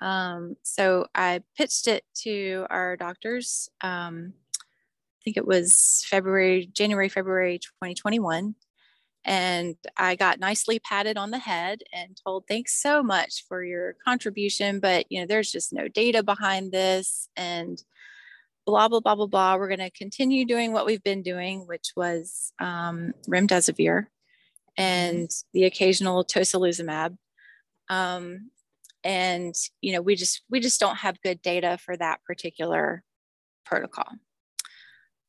Um, 0.00 0.56
so 0.64 1.06
I 1.14 1.42
pitched 1.56 1.86
it 1.86 2.02
to 2.22 2.66
our 2.70 2.96
doctors. 2.96 3.68
Um, 3.82 4.32
I 4.58 5.20
think 5.22 5.36
it 5.36 5.46
was 5.46 6.04
February, 6.08 6.68
January, 6.72 7.08
February 7.08 7.60
2021. 7.60 8.56
And 9.24 9.76
I 9.96 10.16
got 10.16 10.40
nicely 10.40 10.78
patted 10.78 11.18
on 11.18 11.30
the 11.30 11.38
head 11.38 11.82
and 11.92 12.18
told, 12.24 12.44
thanks 12.48 12.80
so 12.80 13.02
much 13.02 13.44
for 13.48 13.62
your 13.62 13.96
contribution, 14.04 14.80
but 14.80 15.06
you 15.10 15.20
know, 15.20 15.26
there's 15.26 15.52
just 15.52 15.72
no 15.72 15.88
data 15.88 16.22
behind 16.22 16.72
this 16.72 17.28
and 17.36 17.82
blah, 18.66 18.88
blah, 18.88 19.00
blah, 19.00 19.14
blah, 19.14 19.26
blah. 19.26 19.56
We're 19.56 19.68
going 19.68 19.80
to 19.80 19.90
continue 19.90 20.46
doing 20.46 20.72
what 20.72 20.86
we've 20.86 21.02
been 21.02 21.22
doing, 21.22 21.66
which 21.66 21.92
was 21.96 22.52
um, 22.58 23.12
remdesivir 23.28 24.06
and 24.76 25.30
the 25.52 25.64
occasional 25.64 26.24
tocilizumab. 26.24 27.16
Um, 27.88 28.50
and, 29.04 29.54
you 29.80 29.92
know, 29.92 30.00
we 30.00 30.14
just, 30.14 30.42
we 30.48 30.60
just 30.60 30.80
don't 30.80 30.98
have 30.98 31.20
good 31.22 31.42
data 31.42 31.78
for 31.84 31.96
that 31.96 32.22
particular 32.24 33.02
protocol. 33.66 34.08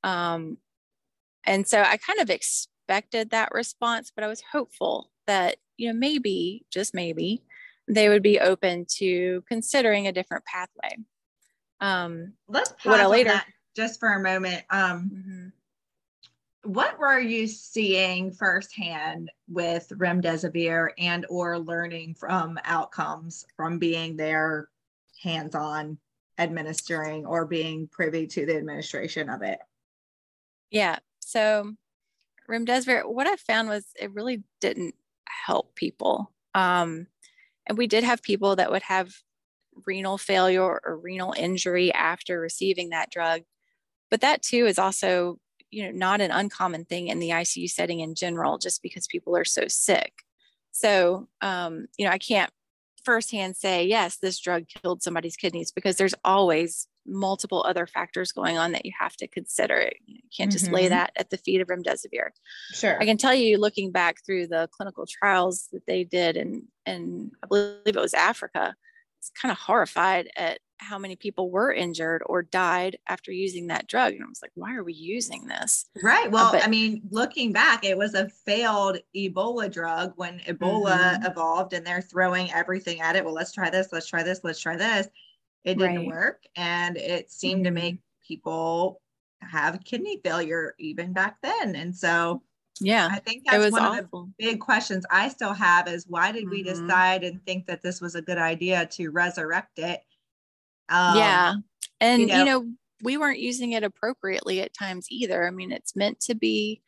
Um, 0.04 0.58
and 1.44 1.68
so 1.68 1.82
I 1.82 1.98
kind 1.98 2.20
of 2.20 2.30
ex- 2.30 2.68
expected 2.92 3.30
that 3.30 3.54
response, 3.54 4.12
but 4.14 4.24
I 4.24 4.28
was 4.28 4.44
hopeful 4.52 5.10
that, 5.26 5.56
you 5.78 5.88
know, 5.88 5.98
maybe, 5.98 6.66
just 6.70 6.94
maybe, 6.94 7.42
they 7.88 8.10
would 8.10 8.22
be 8.22 8.40
open 8.40 8.86
to 8.98 9.44
considering 9.48 10.08
a 10.08 10.12
different 10.12 10.44
pathway. 10.46 10.98
Um, 11.80 12.34
Let's 12.50 12.74
pause 12.84 13.10
later, 13.10 13.30
that 13.30 13.48
just 13.78 14.00
for 14.00 14.14
a 14.14 14.22
moment. 14.22 14.64
Um, 14.70 15.10
mm-hmm. 15.14 15.48
What 16.70 17.00
were 17.00 17.20
you 17.20 17.48
seeing 17.48 18.34
firsthand 18.34 19.32
with 19.48 19.88
remdesivir 19.96 20.90
and 20.98 21.26
or 21.30 21.58
learning 21.58 22.16
from 22.16 22.60
outcomes 22.66 23.46
from 23.56 23.80
being 23.80 24.18
there 24.18 24.68
hands-on 25.24 25.98
administering 26.38 27.26
or 27.26 27.46
being 27.46 27.88
privy 27.88 28.28
to 28.28 28.46
the 28.46 28.58
administration 28.58 29.30
of 29.30 29.44
it? 29.44 29.60
Yeah. 30.70 31.00
So 31.22 31.74
remdesivir, 32.52 33.06
what 33.06 33.28
I 33.28 33.36
found 33.38 33.70
was 33.70 33.86
it 34.00 34.14
really 34.14 34.44
didn't 34.60 34.96
help 35.46 35.76
people. 35.76 36.32
Um, 36.54 37.08
and 37.68 37.78
we 37.78 37.88
did 37.88 38.04
have 38.04 38.22
people 38.22 38.56
that 38.58 38.72
would 38.72 38.82
have 38.84 39.14
renal 39.86 40.18
failure 40.18 40.80
or 40.84 41.00
renal 41.02 41.34
injury 41.38 41.94
after 41.94 42.40
receiving 42.40 42.90
that 42.90 43.12
drug. 43.12 43.42
But 44.10 44.22
that 44.22 44.42
too 44.42 44.66
is 44.66 44.78
also, 44.78 45.38
you 45.70 45.86
know, 45.86 45.92
not 45.92 46.22
an 46.22 46.32
uncommon 46.32 46.86
thing 46.86 47.08
in 47.08 47.20
the 47.20 47.30
ICU 47.30 47.70
setting 47.70 48.02
in 48.02 48.16
general, 48.16 48.58
just 48.58 48.82
because 48.82 49.08
people 49.08 49.38
are 49.38 49.46
so 49.46 49.64
sick. 49.68 50.14
So, 50.72 51.28
um, 51.42 51.88
you 51.98 52.06
know, 52.06 52.12
I 52.12 52.18
can't 52.18 52.52
firsthand 53.04 53.56
say, 53.56 53.86
yes, 53.86 54.18
this 54.18 54.40
drug 54.40 54.66
killed 54.68 55.02
somebody's 55.02 55.38
kidneys 55.38 55.72
because 55.72 55.96
there's 55.96 56.16
always 56.24 56.88
multiple 57.06 57.64
other 57.68 57.88
factors 57.88 58.32
going 58.32 58.58
on 58.58 58.72
that 58.74 58.86
you 58.86 58.92
have 59.00 59.16
to 59.18 59.28
consider. 59.28 59.92
You 60.06 60.20
can't 60.36 60.52
just 60.52 60.66
mm-hmm. 60.66 60.76
lay 60.76 60.88
that 60.90 61.12
at 61.16 61.30
the 61.30 61.38
feet 61.38 61.62
of 61.62 61.68
remdesivir. 61.68 62.30
Sure. 62.72 63.00
I 63.00 63.06
can 63.06 63.18
tell 63.18 63.34
you, 63.34 63.58
looking 63.58 63.92
back 63.92 64.26
through 64.26 64.48
the 64.48 64.70
clinical 64.72 65.06
trials 65.06 65.68
that 65.72 65.86
they 65.88 66.04
did, 66.04 66.38
and 66.38 66.64
and 66.86 67.32
I 67.44 67.48
believe 67.48 67.78
it 67.86 67.96
was 67.96 68.14
Africa, 68.14 68.76
it's 69.20 69.32
kind 69.40 69.52
of 69.52 69.58
horrified 69.58 70.30
at 70.36 70.60
how 70.78 70.98
many 70.98 71.16
people 71.16 71.52
were 71.52 71.72
injured 71.72 72.24
or 72.26 72.42
died 72.42 72.98
after 73.08 73.32
using 73.32 73.68
that 73.68 73.86
drug. 73.86 74.14
And 74.14 74.24
I 74.24 74.28
was 74.28 74.42
like, 74.42 74.52
why 74.56 74.76
are 74.76 74.84
we 74.84 74.94
using 74.94 75.46
this? 75.46 75.86
Right. 76.02 76.32
Well, 76.32 76.48
uh, 76.48 76.54
but, 76.54 76.64
I 76.66 76.68
mean, 76.68 77.04
looking 77.12 77.54
back, 77.54 77.86
it 77.86 77.96
was 77.96 78.16
a 78.16 78.30
failed 78.48 78.98
Ebola 79.16 79.72
drug 79.72 80.14
when 80.16 80.40
Ebola 80.40 80.98
mm-hmm. 80.98 81.26
evolved 81.26 81.74
and 81.74 81.86
they're 81.86 82.02
throwing 82.02 82.52
everything 82.52 83.00
at 83.00 83.16
it. 83.16 83.24
Well, 83.24 83.36
let's 83.36 83.52
try 83.52 83.70
this, 83.70 83.90
let's 83.92 84.08
try 84.08 84.24
this, 84.24 84.40
let's 84.44 84.60
try 84.60 84.76
this. 84.76 85.08
It 85.64 85.78
didn't 85.78 85.98
right. 85.98 86.08
work. 86.08 86.44
And 86.56 86.98
it 86.98 87.32
seemed 87.32 87.66
mm-hmm. 87.66 87.76
to 87.76 87.82
make 87.82 87.98
people 88.28 89.02
have 89.42 89.84
kidney 89.84 90.20
failure 90.24 90.76
even 90.80 91.14
back 91.14 91.38
then. 91.42 91.76
And 91.76 91.96
so, 91.96 92.42
yeah, 92.80 93.10
I 93.12 93.20
think 93.20 93.44
that's 93.46 93.72
one 93.72 93.82
awful. 93.82 94.24
of 94.24 94.30
the 94.40 94.46
big 94.46 94.60
questions 94.60 95.06
I 95.12 95.30
still 95.30 95.54
have 95.54 95.88
is 95.88 96.06
why 96.08 96.32
did 96.32 96.44
mm-hmm. 96.44 96.52
we 96.52 96.64
decide 96.64 97.24
and 97.24 97.44
think 97.46 97.68
that 97.68 97.82
this 97.82 98.02
was 98.02 98.16
a 98.16 98.22
good 98.22 98.38
idea 98.38 98.88
to 98.88 99.10
resurrect 99.10 99.78
it? 99.78 100.02
Um, 100.90 101.18
yeah. 101.18 101.54
And, 102.00 102.22
you 102.22 102.28
know, 102.28 102.38
you 102.38 102.46
know, 102.46 102.68
we 103.04 103.18
weren't 103.18 103.40
using 103.40 103.72
it 103.72 103.84
appropriately 103.84 104.62
at 104.62 104.74
times 104.74 105.08
either. 105.10 105.48
I 105.48 105.52
mean, 105.52 105.72
it's 105.72 105.96
meant 105.96 106.20
to 106.22 106.36
be 106.36 106.82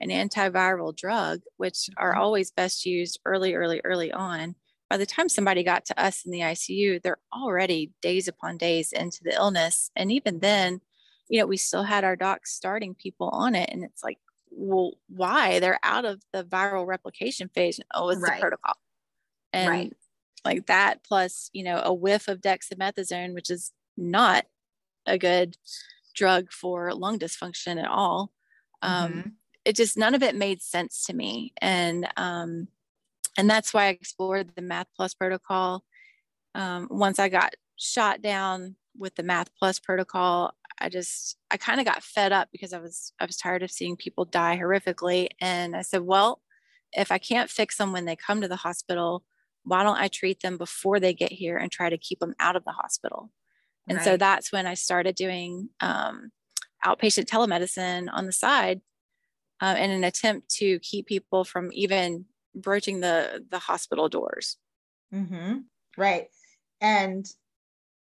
an 0.00 0.08
antiviral 0.10 0.96
drug, 0.96 1.40
which 1.56 1.90
are 1.96 2.12
mm-hmm. 2.12 2.20
always 2.20 2.50
best 2.50 2.86
used 2.86 3.20
early, 3.24 3.54
early, 3.54 3.80
early 3.84 4.12
on 4.12 4.54
by 4.90 4.96
the 4.96 5.06
time 5.06 5.28
somebody 5.28 5.62
got 5.62 5.84
to 5.86 6.02
us 6.02 6.24
in 6.26 6.32
the 6.32 6.40
ICU, 6.40 7.00
they're 7.00 7.20
already 7.32 7.92
days 8.02 8.26
upon 8.26 8.58
days 8.58 8.92
into 8.92 9.22
the 9.22 9.32
illness. 9.32 9.92
And 9.94 10.10
even 10.10 10.40
then, 10.40 10.80
you 11.28 11.38
know, 11.38 11.46
we 11.46 11.56
still 11.56 11.84
had 11.84 12.02
our 12.02 12.16
docs 12.16 12.52
starting 12.52 12.96
people 12.96 13.28
on 13.28 13.54
it. 13.54 13.70
And 13.72 13.84
it's 13.84 14.02
like, 14.02 14.18
well, 14.50 14.94
why? 15.08 15.60
They're 15.60 15.78
out 15.84 16.04
of 16.04 16.20
the 16.32 16.42
viral 16.42 16.86
replication 16.86 17.48
phase. 17.54 17.78
Oh, 17.94 18.08
it's 18.08 18.20
right. 18.20 18.34
the 18.34 18.40
protocol. 18.40 18.74
And 19.52 19.70
right. 19.70 19.96
like 20.44 20.66
that, 20.66 21.04
plus, 21.04 21.50
you 21.52 21.62
know, 21.62 21.80
a 21.84 21.94
whiff 21.94 22.26
of 22.26 22.40
dexamethasone, 22.40 23.32
which 23.32 23.48
is 23.48 23.70
not 23.96 24.44
a 25.06 25.18
good 25.18 25.56
drug 26.16 26.50
for 26.50 26.92
lung 26.94 27.20
dysfunction 27.20 27.80
at 27.80 27.88
all. 27.88 28.32
Um, 28.82 29.12
mm-hmm. 29.12 29.28
It 29.64 29.76
just, 29.76 29.96
none 29.96 30.16
of 30.16 30.24
it 30.24 30.34
made 30.34 30.62
sense 30.62 31.04
to 31.04 31.14
me. 31.14 31.52
And, 31.60 32.08
um, 32.16 32.66
and 33.36 33.48
that's 33.48 33.72
why 33.72 33.86
I 33.86 33.88
explored 33.88 34.52
the 34.54 34.62
Math 34.62 34.88
Plus 34.96 35.14
protocol. 35.14 35.84
Um, 36.54 36.88
once 36.90 37.18
I 37.18 37.28
got 37.28 37.54
shot 37.76 38.22
down 38.22 38.76
with 38.96 39.14
the 39.14 39.22
Math 39.22 39.54
Plus 39.58 39.78
protocol, 39.78 40.52
I 40.80 40.88
just 40.88 41.36
I 41.50 41.56
kind 41.56 41.80
of 41.80 41.86
got 41.86 42.02
fed 42.02 42.32
up 42.32 42.48
because 42.52 42.72
I 42.72 42.78
was 42.78 43.12
I 43.20 43.26
was 43.26 43.36
tired 43.36 43.62
of 43.62 43.70
seeing 43.70 43.96
people 43.96 44.24
die 44.24 44.58
horrifically, 44.58 45.28
and 45.40 45.76
I 45.76 45.82
said, 45.82 46.02
well, 46.02 46.40
if 46.92 47.12
I 47.12 47.18
can't 47.18 47.50
fix 47.50 47.76
them 47.76 47.92
when 47.92 48.04
they 48.04 48.16
come 48.16 48.40
to 48.40 48.48
the 48.48 48.56
hospital, 48.56 49.24
why 49.64 49.82
don't 49.82 50.00
I 50.00 50.08
treat 50.08 50.40
them 50.40 50.56
before 50.56 50.98
they 50.98 51.14
get 51.14 51.32
here 51.32 51.56
and 51.56 51.70
try 51.70 51.90
to 51.90 51.98
keep 51.98 52.18
them 52.18 52.34
out 52.40 52.56
of 52.56 52.64
the 52.64 52.72
hospital? 52.72 53.30
And 53.88 53.98
right. 53.98 54.04
so 54.04 54.16
that's 54.16 54.52
when 54.52 54.66
I 54.66 54.74
started 54.74 55.14
doing 55.14 55.68
um, 55.80 56.30
outpatient 56.84 57.26
telemedicine 57.26 58.08
on 58.12 58.26
the 58.26 58.32
side 58.32 58.80
uh, 59.60 59.76
in 59.78 59.90
an 59.90 60.04
attempt 60.04 60.48
to 60.56 60.78
keep 60.80 61.06
people 61.06 61.44
from 61.44 61.70
even 61.72 62.26
broaching 62.54 63.00
the 63.00 63.44
the 63.50 63.58
hospital 63.58 64.08
doors 64.08 64.56
mm-hmm. 65.14 65.58
right 65.96 66.28
and 66.80 67.26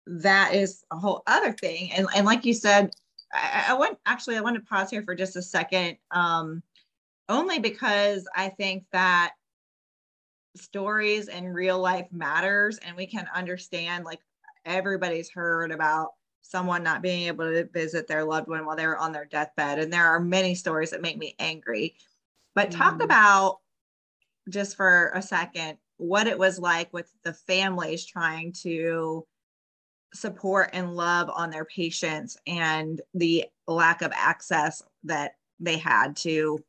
that 0.06 0.54
is 0.54 0.84
a 0.92 0.98
whole 0.98 1.24
other 1.28 1.52
thing 1.54 1.92
and, 1.94 2.08
and 2.16 2.26
like 2.26 2.46
you 2.46 2.54
said 2.54 2.92
I, 3.32 3.66
I 3.70 3.74
want 3.74 3.98
actually 4.06 4.38
i 4.38 4.42
want 4.42 4.56
to 4.56 4.62
pause 4.62 4.90
here 4.90 5.04
for 5.04 5.16
just 5.16 5.36
a 5.36 5.42
second 5.42 5.98
um 6.12 6.62
only 7.30 7.60
because 7.60 8.28
i 8.36 8.50
think 8.50 8.84
that 8.92 9.34
stories 10.56 11.30
and 11.30 11.54
real 11.54 11.80
life 11.80 12.08
matters 12.12 12.78
and 12.80 12.96
we 12.96 13.08
can 13.08 13.28
understand 13.34 14.06
like 14.06 14.20
everybody's 14.66 15.30
heard 15.30 15.72
about 15.72 16.12
someone 16.42 16.84
not 16.84 17.02
being 17.02 17.28
able 17.28 17.46
to 17.46 17.66
visit 17.74 18.08
their 18.08 18.24
loved 18.24 18.48
one 18.48 18.66
while 18.66 18.76
they're 18.76 18.98
on 18.98 19.12
their 19.12 19.26
deathbed 19.26 19.80
and 19.80 19.92
there 19.92 20.08
are 20.08 20.20
many 20.20 20.54
stories 20.54 20.92
that 20.92 21.02
make 21.02 21.18
me 21.18 21.34
angry 21.40 21.96
but 22.54 22.70
talk 22.70 23.00
mm. 23.00 23.04
about 23.04 23.60
just 24.50 24.76
for 24.76 25.12
a 25.16 25.22
second 25.22 25.78
what 25.98 26.28
it 26.28 26.38
was 26.38 26.60
like 26.60 26.92
with 26.92 27.10
the 27.24 27.34
families 27.34 28.06
trying 28.06 28.52
to 28.52 29.26
support 30.14 30.70
and 30.74 30.96
love 30.96 31.30
on 31.34 31.50
their 31.50 31.66
patients 31.66 32.38
and 32.46 33.02
the 33.14 33.46
lack 33.68 34.02
of 34.02 34.12
access 34.16 34.84
that 35.04 35.34
they 35.60 35.78
had 35.78 36.16
to 36.16 36.60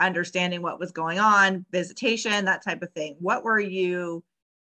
understanding 0.00 0.60
what 0.60 0.78
was 0.78 0.92
going 0.92 1.18
on, 1.18 1.64
visitation, 1.70 2.44
that 2.44 2.64
type 2.64 2.82
of 2.82 2.92
thing. 2.92 3.16
What 3.20 3.44
were 3.44 3.60
you 3.60 4.22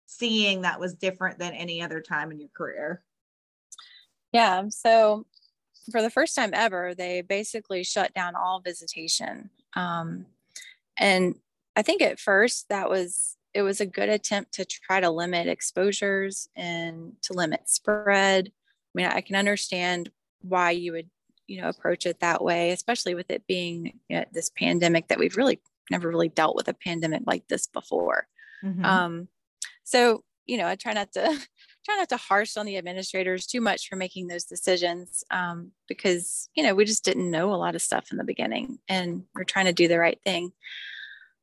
seeing 0.07 0.61
that 0.61 0.79
was 0.79 0.93
different 0.93 1.39
than 1.39 1.53
any 1.53 1.81
other 1.81 2.01
time 2.01 2.31
in 2.31 2.39
your 2.39 2.49
career? 2.55 3.03
Yeah, 4.31 4.63
so 4.69 5.25
for 5.91 6.01
the 6.01 6.09
first 6.09 6.35
time 6.35 6.51
ever, 6.53 6.93
they 6.95 7.21
basically 7.21 7.83
shut 7.83 8.13
down 8.13 8.35
all 8.35 8.59
visitation. 8.59 9.49
Um, 9.75 10.25
and 10.97 11.35
I 11.75 11.81
think 11.81 12.01
at 12.01 12.19
first 12.19 12.69
that 12.69 12.89
was 12.89 13.37
it 13.53 13.61
was 13.61 13.79
a 13.79 13.85
good 13.85 14.09
attempt 14.09 14.53
to 14.55 14.65
try 14.65 14.99
to 14.99 15.09
limit 15.09 15.47
exposures 15.47 16.49
and 16.57 17.13
to 17.23 17.33
limit 17.33 17.69
spread. 17.69 18.47
I 18.47 18.51
mean, 18.93 19.05
I 19.05 19.21
can 19.21 19.37
understand 19.37 20.11
why 20.41 20.71
you 20.71 20.91
would, 20.91 21.09
you 21.47 21.61
know, 21.61 21.69
approach 21.69 22.05
it 22.05 22.19
that 22.19 22.43
way, 22.43 22.71
especially 22.71 23.15
with 23.15 23.31
it 23.31 23.47
being 23.47 23.99
you 24.09 24.17
know, 24.17 24.25
this 24.33 24.49
pandemic 24.49 25.07
that 25.07 25.19
we've 25.19 25.37
really 25.37 25.61
never 25.89 26.09
really 26.09 26.27
dealt 26.27 26.55
with 26.55 26.67
a 26.67 26.73
pandemic 26.73 27.21
like 27.25 27.47
this 27.47 27.67
before. 27.67 28.27
Mm-hmm. 28.63 28.83
Um, 28.83 29.27
so, 29.85 30.23
you 30.45 30.57
know, 30.57 30.67
I 30.67 30.75
try 30.75 30.91
not 30.91 31.13
to 31.13 31.21
try 31.85 31.95
not 31.95 32.09
to 32.09 32.17
harsh 32.17 32.57
on 32.57 32.65
the 32.65 32.77
administrators 32.77 33.45
too 33.45 33.61
much 33.61 33.87
for 33.87 33.95
making 33.95 34.27
those 34.27 34.43
decisions 34.43 35.23
um, 35.31 35.71
because 35.87 36.49
you 36.55 36.63
know 36.63 36.73
we 36.73 36.83
just 36.83 37.05
didn't 37.05 37.29
know 37.29 37.53
a 37.53 37.55
lot 37.55 37.75
of 37.75 37.81
stuff 37.81 38.11
in 38.11 38.17
the 38.17 38.23
beginning, 38.23 38.79
and 38.89 39.23
we're 39.33 39.43
trying 39.43 39.65
to 39.65 39.73
do 39.73 39.87
the 39.87 39.99
right 39.99 40.19
thing. 40.25 40.51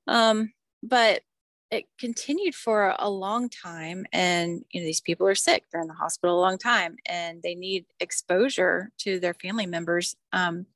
Um, 0.06 0.52
but 0.82 1.22
it 1.70 1.86
continued 1.98 2.54
for 2.54 2.94
a 2.98 3.08
long 3.08 3.48
time 3.48 4.04
and 4.12 4.62
you 4.72 4.80
know 4.80 4.84
these 4.84 5.00
people 5.00 5.26
are 5.26 5.34
sick 5.34 5.64
they're 5.72 5.80
in 5.80 5.88
the 5.88 5.94
hospital 5.94 6.38
a 6.38 6.42
long 6.42 6.58
time 6.58 6.96
and 7.06 7.42
they 7.42 7.54
need 7.54 7.86
exposure 7.98 8.90
to 8.98 9.18
their 9.18 9.32
family 9.32 9.64
members 9.64 10.14
um, 10.34 10.66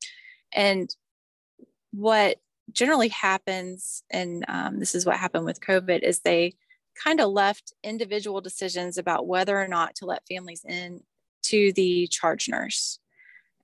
and 0.54 0.97
what 1.92 2.38
generally 2.73 3.09
happens, 3.09 4.02
and 4.11 4.45
um, 4.49 4.78
this 4.78 4.95
is 4.95 5.06
what 5.06 5.16
happened 5.16 5.45
with 5.45 5.61
COVID, 5.61 6.02
is 6.02 6.21
they 6.21 6.54
kind 7.02 7.21
of 7.21 7.30
left 7.30 7.73
individual 7.83 8.40
decisions 8.40 8.99
about 8.99 9.26
whether 9.26 9.61
or 9.61 9.68
not 9.68 9.95
to 9.97 10.06
let 10.06 10.26
families 10.28 10.64
in 10.66 11.02
to 11.42 11.73
the 11.75 12.06
charge 12.09 12.49
nurse. 12.49 12.99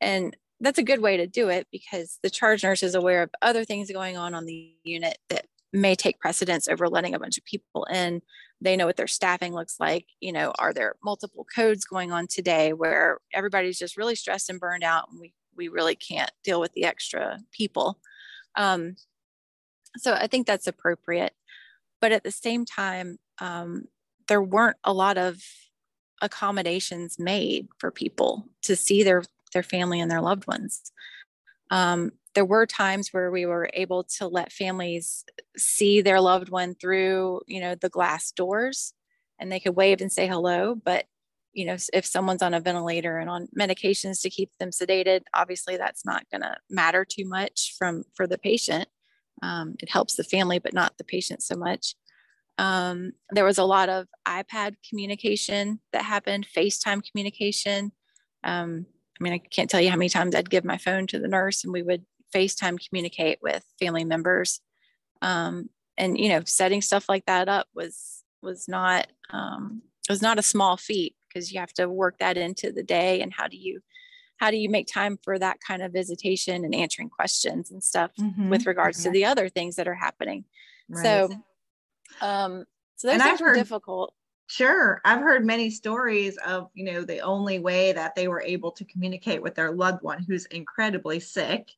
And 0.00 0.37
that's 0.61 0.78
a 0.78 0.85
good 0.85 1.00
way 1.00 1.16
to 1.16 1.26
do 1.26 1.49
it 1.49 1.66
because 1.73 2.19
the 2.23 2.31
charge 2.31 2.62
nurse 2.62 2.83
is 2.83 2.95
aware 2.95 3.23
of 3.23 3.31
other 3.40 3.64
things 3.64 3.90
going 3.90 4.16
on 4.16 4.35
on 4.35 4.45
the 4.45 4.73
unit 4.85 5.19
that 5.28 5.47
may 5.73 5.95
take 5.95 6.21
precedence 6.21 6.69
over 6.69 6.88
letting 6.88 7.14
a 7.14 7.19
bunch 7.19 7.38
of 7.38 7.45
people 7.45 7.85
in. 7.85 8.23
They 8.61 8.76
know 8.76 8.87
what 8.87 8.97
their 8.97 9.07
staffing 9.07 9.55
looks 9.55 9.76
like. 9.81 10.07
You 10.21 10.33
know 10.33 10.52
are 10.59 10.73
there 10.73 10.97
multiple 11.02 11.47
codes 11.55 11.85
going 11.85 12.12
on 12.12 12.26
today 12.26 12.73
where 12.73 13.19
everybody's 13.33 13.79
just 13.79 13.97
really 13.97 14.14
stressed 14.14 14.50
and 14.50 14.61
burned 14.61 14.85
out 14.85 15.09
and 15.11 15.21
we 15.21 15.33
we 15.57 15.69
really 15.69 15.95
can't 15.95 16.33
deal 16.45 16.61
with 16.61 16.73
the 16.73 16.85
extra 16.85 17.38
people? 17.52 17.99
Um, 18.57 18.97
so 19.97 20.14
i 20.14 20.26
think 20.26 20.47
that's 20.47 20.67
appropriate. 20.67 21.35
But 22.00 22.12
at 22.12 22.25
the 22.25 22.31
same 22.31 22.64
time 22.64 23.19
um, 23.41 23.85
there 24.29 24.43
weren't 24.43 24.76
a 24.85 24.93
lot 24.93 25.19
of 25.19 25.43
accommodations 26.21 27.19
made 27.19 27.69
for 27.79 27.91
people 27.91 28.49
to 28.62 28.76
see 28.76 29.02
their 29.02 29.25
their 29.52 29.62
family 29.62 30.00
and 30.00 30.11
their 30.11 30.21
loved 30.21 30.47
ones 30.47 30.93
um, 31.73 32.12
there 32.35 32.45
were 32.45 32.67
times 32.67 33.09
where 33.12 33.31
we 33.31 33.47
were 33.47 33.71
able 33.73 34.05
to 34.05 34.29
let 34.29 34.52
families 34.52 35.25
see 35.57 36.02
their 36.02 36.21
loved 36.21 36.50
one 36.50 36.75
through 36.75 37.41
you 37.49 37.61
know 37.61 37.75
the 37.75 37.88
glass 37.88 38.31
doors 38.31 38.93
and 39.41 39.50
they 39.50 39.59
could 39.59 39.75
wave 39.75 40.00
and 40.00 40.12
say 40.12 40.29
hello 40.29 40.75
but 40.75 41.07
you 41.55 41.64
know 41.64 41.76
if 41.93 42.05
someone's 42.07 42.43
on 42.43 42.55
a 42.55 42.61
ventilator 42.61 43.19
and 43.19 43.31
on 43.31 43.49
medications 43.59 44.21
to 44.21 44.31
keep 44.31 44.50
them 44.61 44.71
sedated 44.71 45.23
obviously 45.35 45.76
that's 45.76 46.05
not 46.05 46.25
going 46.31 46.43
to 46.43 46.55
matter 46.71 47.05
too 47.05 47.26
much 47.26 47.75
from 47.79 48.05
for 48.14 48.26
the 48.26 48.38
patient. 48.38 48.87
Um, 49.43 49.75
it 49.81 49.91
helps 49.91 50.14
the 50.14 50.25
family 50.25 50.59
but 50.59 50.75
not 50.75 50.97
the 50.99 51.05
patient 51.05 51.43
so 51.43 51.57
much. 51.57 51.95
Um, 52.59 53.12
there 53.31 53.47
was 53.47 53.59
a 53.59 53.64
lot 53.64 53.88
of 53.88 54.07
ipad 54.29 54.76
communication 54.88 55.81
that 55.93 56.05
happened 56.05 56.47
facetime 56.55 57.02
communication. 57.02 57.93
Um, 58.45 58.87
i 59.21 59.25
mean 59.25 59.33
i 59.33 59.38
can't 59.38 59.71
tell 59.71 59.81
you 59.81 59.90
how 59.90 59.97
many 59.97 60.09
times 60.09 60.35
i'd 60.35 60.50
give 60.50 60.64
my 60.64 60.78
phone 60.78 61.07
to 61.07 61.19
the 61.19 61.28
nurse 61.28 61.64
and 61.64 61.73
we 61.73 61.83
would 61.83 62.04
FaceTime 62.33 62.78
communicate 62.88 63.38
with 63.42 63.64
family 63.78 64.04
members. 64.04 64.61
Um, 65.21 65.69
and 65.97 66.19
you 66.19 66.31
know, 66.31 66.42
setting 66.45 66.83
stuff 66.83 67.09
like 67.09 67.26
that 67.26 67.49
up 67.49 67.69
was 67.75 68.25
was 68.42 68.66
not 68.66 69.09
um, 69.31 69.83
was 70.09 70.23
not 70.23 70.38
a 70.38 70.42
small 70.42 70.76
feat 70.76 71.14
because 71.28 71.52
you 71.52 71.61
have 71.61 71.73
to 71.75 71.88
work 71.88 72.19
that 72.19 72.37
into 72.37 72.73
the 72.73 72.83
day. 72.83 73.21
And 73.21 73.33
how 73.33 73.47
do 73.47 73.57
you 73.57 73.81
how 74.38 74.50
do 74.50 74.57
you 74.57 74.69
make 74.69 74.88
time 74.88 75.19
for 75.23 75.38
that 75.38 75.59
kind 75.66 75.83
of 75.83 75.92
visitation 75.92 76.64
and 76.64 76.75
answering 76.75 77.11
questions 77.11 77.71
and 77.71 77.85
stuff 77.85 78.11
mm-hmm. 78.19 78.49
with 78.49 78.66
regards 78.66 79.02
to 79.04 79.11
the 79.11 79.25
other 79.25 79.49
things 79.49 79.76
that 79.76 79.87
are 79.87 79.95
happening? 79.95 80.45
Right. 80.88 81.04
So, 81.04 81.31
um, 82.21 82.64
so 82.97 83.09
those 83.09 83.23
things 83.23 83.40
were 83.40 83.54
difficult. 83.54 84.14
Sure. 84.53 85.01
I've 85.07 85.23
heard 85.23 85.47
many 85.47 85.71
stories 85.71 86.37
of, 86.47 86.69
you 86.75 86.85
know, 86.85 87.05
the 87.05 87.21
only 87.21 87.59
way 87.59 87.95
that 87.95 88.15
they 88.15 88.29
were 88.29 88.43
able 88.43 88.71
to 88.73 88.85
communicate 88.85 89.41
with 89.41 89.55
their 89.55 89.73
loved 89.73 90.03
one 90.03 90.23
who's 90.23 90.45
incredibly 90.45 91.21
sick 91.21 91.71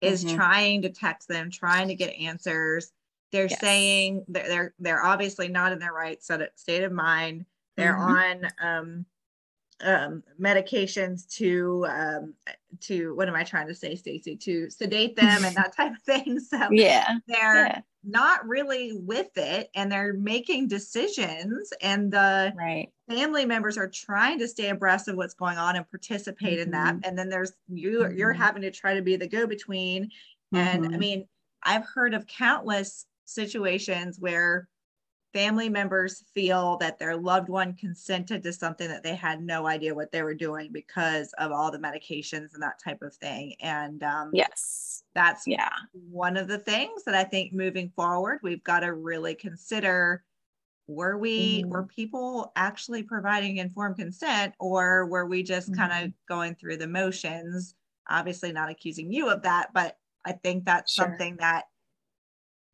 is 0.00 0.24
mm-hmm. 0.24 0.34
trying 0.34 0.82
to 0.82 0.88
text 0.88 1.28
them, 1.28 1.48
trying 1.48 1.86
to 1.86 1.94
get 1.94 2.12
answers. 2.14 2.90
They're 3.30 3.46
yes. 3.46 3.60
saying 3.60 4.24
they're, 4.26 4.48
they're 4.48 4.74
they're 4.80 5.04
obviously 5.04 5.46
not 5.46 5.70
in 5.70 5.78
their 5.78 5.92
right 5.92 6.20
state 6.20 6.82
of 6.82 6.90
mind. 6.90 7.46
They're 7.76 7.94
mm-hmm. 7.94 8.42
on 8.50 8.50
um, 8.60 9.06
um, 9.84 10.22
medications 10.40 11.28
to 11.36 11.86
um, 11.88 12.34
to 12.80 13.14
what 13.14 13.28
am 13.28 13.34
I 13.34 13.44
trying 13.44 13.68
to 13.68 13.74
say, 13.74 13.94
Stacy? 13.94 14.36
To 14.36 14.70
sedate 14.70 15.16
them 15.16 15.44
and 15.44 15.56
that 15.56 15.76
type 15.76 15.92
of 15.92 16.02
thing. 16.02 16.40
So 16.48 16.68
yeah, 16.70 17.18
they're 17.26 17.66
yeah. 17.66 17.80
not 18.04 18.46
really 18.46 18.92
with 18.94 19.36
it, 19.36 19.70
and 19.74 19.90
they're 19.90 20.14
making 20.14 20.68
decisions, 20.68 21.72
and 21.80 22.10
the 22.12 22.52
right 22.56 22.88
family 23.08 23.44
members 23.44 23.78
are 23.78 23.88
trying 23.88 24.38
to 24.38 24.48
stay 24.48 24.68
abreast 24.68 25.08
of 25.08 25.16
what's 25.16 25.34
going 25.34 25.58
on 25.58 25.76
and 25.76 25.88
participate 25.90 26.54
mm-hmm. 26.54 26.62
in 26.62 26.70
that. 26.72 26.94
Mm-hmm. 26.94 27.04
And 27.04 27.18
then 27.18 27.28
there's 27.28 27.52
you 27.68 28.00
mm-hmm. 28.00 28.16
you're 28.16 28.32
having 28.32 28.62
to 28.62 28.70
try 28.70 28.94
to 28.94 29.02
be 29.02 29.16
the 29.16 29.28
go 29.28 29.46
between. 29.46 30.10
And 30.52 30.86
I 30.86 30.88
mm-hmm. 30.88 30.98
mean, 30.98 31.28
I've 31.62 31.84
heard 31.84 32.14
of 32.14 32.26
countless 32.26 33.06
situations 33.26 34.18
where 34.18 34.66
family 35.32 35.68
members 35.68 36.24
feel 36.34 36.76
that 36.78 36.98
their 36.98 37.16
loved 37.16 37.48
one 37.48 37.74
consented 37.74 38.42
to 38.42 38.52
something 38.52 38.88
that 38.88 39.02
they 39.02 39.14
had 39.14 39.42
no 39.42 39.66
idea 39.66 39.94
what 39.94 40.10
they 40.10 40.22
were 40.22 40.34
doing 40.34 40.70
because 40.72 41.32
of 41.38 41.52
all 41.52 41.70
the 41.70 41.78
medications 41.78 42.54
and 42.54 42.62
that 42.62 42.80
type 42.82 43.02
of 43.02 43.14
thing. 43.14 43.54
And 43.60 44.02
um, 44.02 44.30
yes, 44.32 45.02
that's 45.14 45.46
yeah 45.46 45.70
one 46.10 46.36
of 46.36 46.48
the 46.48 46.58
things 46.58 47.04
that 47.04 47.14
I 47.14 47.24
think 47.24 47.52
moving 47.52 47.90
forward 47.96 48.38
we've 48.42 48.64
got 48.64 48.80
to 48.80 48.92
really 48.92 49.34
consider. 49.34 50.24
Were 50.86 51.18
we 51.18 51.60
mm-hmm. 51.60 51.70
were 51.70 51.84
people 51.84 52.52
actually 52.56 53.02
providing 53.02 53.58
informed 53.58 53.96
consent, 53.96 54.54
or 54.58 55.06
were 55.06 55.26
we 55.26 55.42
just 55.42 55.70
mm-hmm. 55.70 55.80
kind 55.80 56.06
of 56.06 56.12
going 56.26 56.54
through 56.54 56.78
the 56.78 56.88
motions? 56.88 57.74
Obviously, 58.08 58.52
not 58.52 58.70
accusing 58.70 59.12
you 59.12 59.28
of 59.28 59.42
that, 59.42 59.68
but 59.74 59.98
I 60.24 60.32
think 60.32 60.64
that's 60.64 60.94
sure. 60.94 61.04
something 61.04 61.36
that 61.40 61.64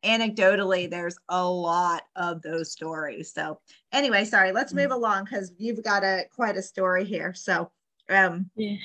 anecdotally 0.03 0.89
there's 0.89 1.17
a 1.29 1.47
lot 1.47 2.03
of 2.15 2.41
those 2.41 2.71
stories 2.71 3.33
so 3.33 3.59
anyway 3.91 4.23
sorry 4.23 4.51
let's 4.51 4.73
move 4.73 4.91
mm. 4.91 4.95
along 4.95 5.23
because 5.23 5.51
you've 5.57 5.83
got 5.83 6.03
a 6.03 6.23
quite 6.33 6.57
a 6.57 6.61
story 6.61 7.03
here 7.05 7.33
so 7.33 7.71
um 8.09 8.49
yeah. 8.55 8.77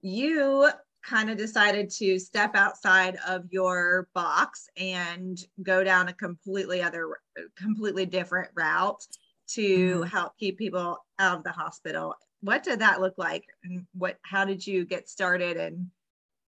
you 0.00 0.68
kind 1.02 1.30
of 1.30 1.36
decided 1.36 1.90
to 1.90 2.18
step 2.18 2.54
outside 2.54 3.16
of 3.26 3.44
your 3.50 4.08
box 4.14 4.68
and 4.76 5.46
go 5.62 5.82
down 5.82 6.08
a 6.08 6.12
completely 6.12 6.82
other 6.82 7.18
completely 7.56 8.06
different 8.06 8.50
route 8.54 9.02
to 9.48 9.96
mm-hmm. 9.96 10.02
help 10.04 10.36
keep 10.38 10.58
people 10.58 10.98
out 11.18 11.38
of 11.38 11.44
the 11.44 11.52
hospital 11.52 12.14
what 12.40 12.62
did 12.62 12.78
that 12.78 13.00
look 13.00 13.14
like 13.18 13.44
and 13.64 13.86
what 13.94 14.16
how 14.22 14.44
did 14.44 14.66
you 14.66 14.84
get 14.84 15.08
started 15.08 15.56
and 15.56 15.86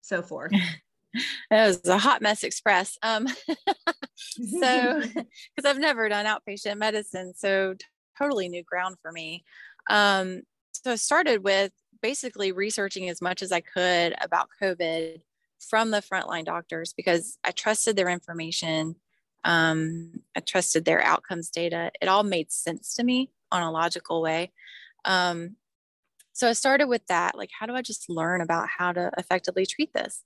so 0.02 0.22
forth 0.22 0.52
it 1.52 1.68
was 1.68 1.86
a 1.86 1.98
hot 1.98 2.22
mess 2.22 2.44
express. 2.44 2.98
Um, 3.02 3.28
so, 4.60 5.02
because 5.12 5.66
I've 5.66 5.80
never 5.80 6.10
done 6.10 6.26
outpatient 6.26 6.78
medicine, 6.78 7.34
so 7.36 7.76
totally 8.18 8.50
new 8.50 8.64
ground 8.64 8.98
for 9.02 9.12
me. 9.12 9.44
Um, 9.90 10.42
so 10.74 10.92
I 10.92 10.96
started 10.96 11.44
with 11.44 11.72
basically 12.02 12.52
researching 12.52 13.10
as 13.10 13.22
much 13.22 13.42
as 13.42 13.52
I 13.52 13.62
could 13.62 14.14
about 14.22 14.50
COVID 14.62 15.22
from 15.60 15.92
the 15.92 15.98
frontline 16.02 16.46
doctors 16.46 16.94
because 16.94 17.38
I 17.44 17.52
trusted 17.52 17.96
their 17.96 18.10
information. 18.10 18.96
Um, 19.44 20.22
I 20.36 20.42
trusted 20.42 20.86
their 20.86 21.02
outcomes 21.02 21.50
data. 21.50 21.92
It 22.02 22.08
all 22.08 22.24
made 22.24 22.52
sense 22.52 22.94
to 22.96 23.04
me 23.04 23.32
on 23.52 23.64
a 23.64 23.72
logical 23.72 24.22
way. 24.22 24.52
Um, 25.06 25.56
so 26.34 26.50
I 26.50 26.54
started 26.54 26.88
with 26.88 27.06
that. 27.08 27.38
Like, 27.38 27.52
how 27.58 27.66
do 27.66 27.74
I 27.74 27.82
just 27.82 28.10
learn 28.10 28.42
about 28.42 28.68
how 28.68 28.92
to 28.92 29.10
effectively 29.18 29.66
treat 29.66 29.94
this? 29.94 30.24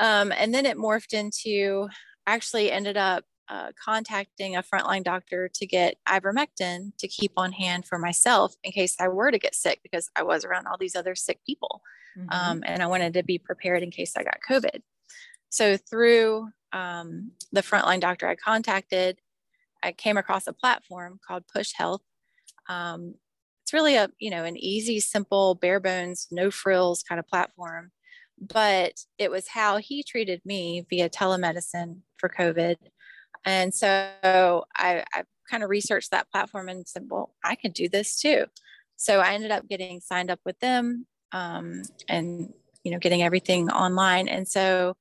Um, 0.00 0.32
and 0.36 0.52
then 0.52 0.66
it 0.66 0.76
morphed 0.76 1.12
into 1.12 1.88
actually 2.26 2.72
ended 2.72 2.96
up 2.96 3.24
uh, 3.48 3.72
contacting 3.82 4.56
a 4.56 4.62
frontline 4.62 5.04
doctor 5.04 5.50
to 5.52 5.66
get 5.66 5.96
ivermectin 6.08 6.92
to 6.98 7.06
keep 7.06 7.32
on 7.36 7.52
hand 7.52 7.84
for 7.86 7.98
myself 7.98 8.54
in 8.64 8.72
case 8.72 8.96
I 8.98 9.08
were 9.08 9.30
to 9.30 9.38
get 9.38 9.54
sick 9.54 9.80
because 9.82 10.08
I 10.16 10.22
was 10.22 10.44
around 10.44 10.66
all 10.66 10.78
these 10.78 10.96
other 10.96 11.14
sick 11.14 11.40
people. 11.46 11.82
Mm-hmm. 12.18 12.28
Um, 12.30 12.62
and 12.66 12.82
I 12.82 12.86
wanted 12.86 13.14
to 13.14 13.22
be 13.22 13.38
prepared 13.38 13.82
in 13.82 13.90
case 13.90 14.14
I 14.16 14.22
got 14.22 14.38
COVID. 14.48 14.80
So 15.50 15.76
through 15.76 16.48
um, 16.72 17.32
the 17.52 17.60
frontline 17.60 18.00
doctor 18.00 18.26
I 18.26 18.34
contacted, 18.34 19.18
I 19.82 19.92
came 19.92 20.16
across 20.16 20.46
a 20.46 20.52
platform 20.52 21.20
called 21.26 21.44
Push 21.52 21.72
Health. 21.76 22.00
Um, 22.68 23.14
it's 23.62 23.72
really 23.72 23.96
a 23.96 24.08
you 24.18 24.30
know 24.30 24.44
an 24.44 24.56
easy, 24.56 25.00
simple, 25.00 25.54
bare 25.54 25.80
bones, 25.80 26.28
no 26.30 26.50
frills 26.50 27.02
kind 27.02 27.18
of 27.18 27.26
platform 27.26 27.92
but 28.40 28.92
it 29.18 29.30
was 29.30 29.48
how 29.48 29.78
he 29.78 30.02
treated 30.02 30.40
me 30.44 30.84
via 30.88 31.08
telemedicine 31.08 31.98
for 32.18 32.28
COVID. 32.28 32.76
And 33.44 33.74
so 33.74 34.64
I, 34.76 35.04
I 35.12 35.24
kind 35.50 35.62
of 35.62 35.70
researched 35.70 36.10
that 36.10 36.30
platform 36.30 36.68
and 36.68 36.86
said, 36.88 37.04
well, 37.08 37.34
I 37.44 37.54
can 37.54 37.72
do 37.72 37.88
this 37.88 38.18
too. 38.18 38.46
So 38.96 39.20
I 39.20 39.34
ended 39.34 39.50
up 39.50 39.68
getting 39.68 40.00
signed 40.00 40.30
up 40.30 40.40
with 40.44 40.58
them 40.60 41.06
um, 41.32 41.82
and, 42.08 42.52
you 42.84 42.92
know, 42.92 42.98
getting 42.98 43.22
everything 43.22 43.70
online. 43.70 44.28
And 44.28 44.48
so 44.48 44.96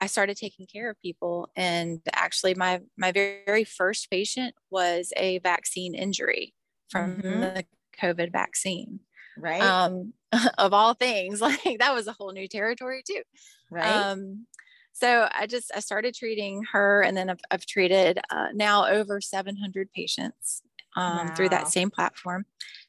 I 0.00 0.06
started 0.08 0.36
taking 0.36 0.66
care 0.66 0.90
of 0.90 1.00
people. 1.00 1.48
And 1.56 2.00
actually, 2.12 2.54
my, 2.54 2.80
my 2.98 3.12
very 3.12 3.64
first 3.64 4.10
patient 4.10 4.54
was 4.70 5.12
a 5.16 5.38
vaccine 5.38 5.94
injury 5.94 6.54
from 6.90 7.16
mm-hmm. 7.16 7.40
the 7.40 7.64
COVID 7.98 8.30
vaccine 8.32 9.00
right 9.38 9.62
um 9.62 10.12
of 10.58 10.72
all 10.72 10.94
things 10.94 11.40
like 11.40 11.78
that 11.78 11.94
was 11.94 12.06
a 12.06 12.12
whole 12.12 12.32
new 12.32 12.48
territory 12.48 13.02
too 13.06 13.22
right 13.70 13.86
um 13.86 14.46
so 14.92 15.28
i 15.32 15.46
just 15.46 15.70
i 15.74 15.80
started 15.80 16.14
treating 16.14 16.62
her 16.72 17.02
and 17.02 17.16
then 17.16 17.30
i've, 17.30 17.40
I've 17.50 17.66
treated 17.66 18.18
uh, 18.30 18.48
now 18.54 18.86
over 18.86 19.20
700 19.20 19.92
patients 19.92 20.62
um, 20.96 21.26
wow. 21.26 21.34
through 21.34 21.50
that 21.50 21.68
same 21.68 21.90
platform 21.90 22.46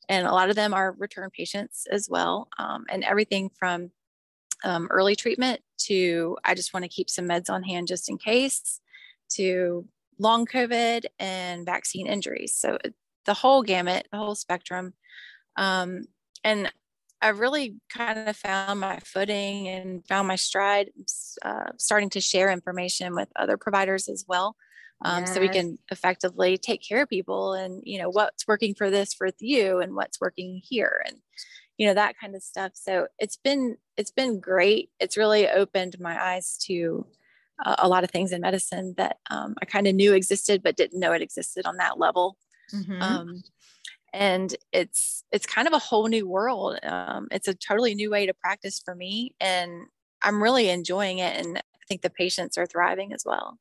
and 0.07 0.25
a 0.25 0.31
lot 0.31 0.49
of 0.49 0.55
them 0.55 0.73
are 0.73 0.93
return 0.97 1.29
patients 1.29 1.85
as 1.91 2.07
well 2.09 2.47
um, 2.57 2.85
and 2.89 3.03
everything 3.03 3.49
from 3.59 3.91
um, 4.63 4.87
early 4.89 5.15
treatment 5.15 5.61
to 5.77 6.37
I 6.43 6.55
just 6.55 6.73
want 6.73 6.83
to 6.83 6.89
keep 6.89 7.09
some 7.09 7.27
meds 7.27 7.49
on 7.49 7.63
hand 7.63 7.87
just 7.87 8.09
in 8.09 8.17
case 8.17 8.81
to 9.33 9.85
long 10.19 10.45
COVID 10.45 11.05
and 11.19 11.65
vaccine 11.65 12.07
injuries. 12.07 12.55
So 12.55 12.77
the 13.25 13.33
whole 13.33 13.61
gamut, 13.61 14.07
the 14.11 14.17
whole 14.17 14.35
spectrum. 14.35 14.93
Um, 15.57 16.03
and 16.43 16.71
I 17.21 17.29
really 17.29 17.75
kind 17.89 18.29
of 18.29 18.37
found 18.37 18.79
my 18.79 18.99
footing 18.99 19.67
and 19.67 20.05
found 20.07 20.27
my 20.27 20.35
stride, 20.35 20.91
uh, 21.43 21.71
starting 21.77 22.11
to 22.11 22.21
share 22.21 22.51
information 22.51 23.15
with 23.15 23.29
other 23.35 23.57
providers 23.57 24.07
as 24.07 24.23
well. 24.27 24.55
Um, 25.03 25.21
yes. 25.21 25.33
So 25.33 25.41
we 25.41 25.49
can 25.49 25.77
effectively 25.91 26.57
take 26.57 26.81
care 26.87 27.03
of 27.03 27.09
people 27.09 27.53
and, 27.53 27.81
you 27.85 27.99
know, 27.99 28.09
what's 28.09 28.47
working 28.47 28.75
for 28.75 28.89
this 28.89 29.13
for 29.13 29.29
you 29.39 29.79
and 29.79 29.95
what's 29.95 30.21
working 30.21 30.61
here 30.63 31.03
and, 31.07 31.17
you 31.77 31.87
know, 31.87 31.93
that 31.93 32.15
kind 32.19 32.35
of 32.35 32.43
stuff. 32.43 32.71
So 32.75 33.07
it's 33.19 33.37
been, 33.37 33.77
it's 33.95 34.11
been 34.11 34.39
great. 34.39 34.89
It's 34.99 35.17
really 35.17 35.47
opened 35.47 35.99
my 35.99 36.19
eyes 36.19 36.57
to 36.67 37.05
uh, 37.63 37.75
a 37.79 37.87
lot 37.87 38.03
of 38.03 38.11
things 38.11 38.31
in 38.31 38.41
medicine 38.41 38.93
that 38.97 39.17
um, 39.29 39.55
I 39.61 39.65
kind 39.65 39.87
of 39.87 39.95
knew 39.95 40.13
existed, 40.13 40.61
but 40.63 40.77
didn't 40.77 40.99
know 40.99 41.13
it 41.13 41.21
existed 41.21 41.65
on 41.65 41.77
that 41.77 41.99
level. 41.99 42.37
Mm-hmm. 42.73 43.01
Um, 43.01 43.43
and 44.13 44.55
it's 44.71 45.23
it's 45.31 45.45
kind 45.45 45.67
of 45.67 45.73
a 45.73 45.79
whole 45.79 46.07
new 46.07 46.27
world 46.27 46.79
um, 46.83 47.27
it's 47.31 47.47
a 47.47 47.53
totally 47.53 47.95
new 47.95 48.09
way 48.09 48.25
to 48.25 48.33
practice 48.33 48.79
for 48.83 48.95
me 48.95 49.33
and 49.39 49.83
i'm 50.23 50.41
really 50.41 50.69
enjoying 50.69 51.19
it 51.19 51.35
and 51.35 51.57
i 51.57 51.85
think 51.87 52.01
the 52.01 52.09
patients 52.09 52.57
are 52.57 52.65
thriving 52.65 53.13
as 53.13 53.23
well. 53.25 53.57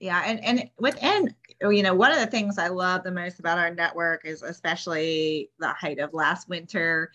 Yeah 0.00 0.22
and 0.24 0.42
and 0.44 0.70
within 0.78 1.34
you 1.60 1.82
know 1.82 1.94
one 1.94 2.10
of 2.10 2.18
the 2.18 2.26
things 2.26 2.58
i 2.58 2.68
love 2.68 3.02
the 3.02 3.10
most 3.10 3.38
about 3.38 3.58
our 3.58 3.74
network 3.74 4.24
is 4.24 4.42
especially 4.42 5.50
the 5.58 5.68
height 5.68 5.98
of 5.98 6.14
last 6.14 6.48
winter 6.48 7.10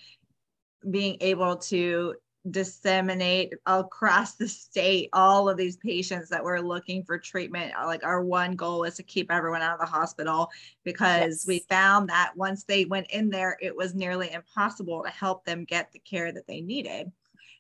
being 0.92 1.18
able 1.20 1.56
to 1.56 2.16
disseminate 2.52 3.54
across 3.66 4.36
the 4.36 4.48
state 4.48 5.10
all 5.14 5.50
of 5.50 5.58
these 5.58 5.78
patients 5.78 6.30
that 6.30 6.44
were 6.44 6.62
looking 6.62 7.04
for 7.04 7.18
treatment 7.18 7.74
like 7.86 8.04
our 8.06 8.24
one 8.24 8.56
goal 8.56 8.84
is 8.84 8.96
to 8.96 9.04
keep 9.04 9.32
everyone 9.32 9.64
out 9.64 9.74
of 9.74 9.80
the 9.80 9.86
hospital 9.86 10.50
because 10.84 11.44
yes. 11.44 11.48
we 11.48 11.60
found 11.68 12.08
that 12.08 12.32
once 12.36 12.64
they 12.64 12.86
went 12.86 13.08
in 13.10 13.30
there 13.32 13.58
it 13.62 13.76
was 13.76 13.96
nearly 13.96 14.32
impossible 14.32 15.04
to 15.04 15.10
help 15.10 15.44
them 15.44 15.64
get 15.64 15.92
the 15.92 16.00
care 16.00 16.32
that 16.32 16.46
they 16.46 16.62
needed 16.62 17.12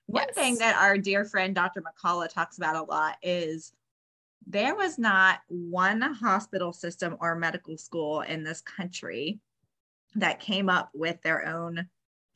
one 0.05 0.27
yes. 0.27 0.35
thing 0.35 0.57
that 0.57 0.75
our 0.75 0.99
dear 0.99 1.25
friend 1.25 1.55
dr 1.55 1.81
mccullough 1.81 2.29
talks 2.29 2.57
about 2.57 2.75
a 2.75 2.83
lot 2.83 3.17
is 3.23 3.73
there 4.45 4.75
was 4.75 4.99
not 4.99 5.39
one 5.47 6.01
hospital 6.01 6.71
system 6.71 7.17
or 7.19 7.35
medical 7.35 7.75
school 7.75 8.21
in 8.21 8.43
this 8.43 8.61
country 8.61 9.39
that 10.13 10.39
came 10.39 10.69
up 10.69 10.91
with 10.93 11.19
their 11.23 11.47
own 11.47 11.87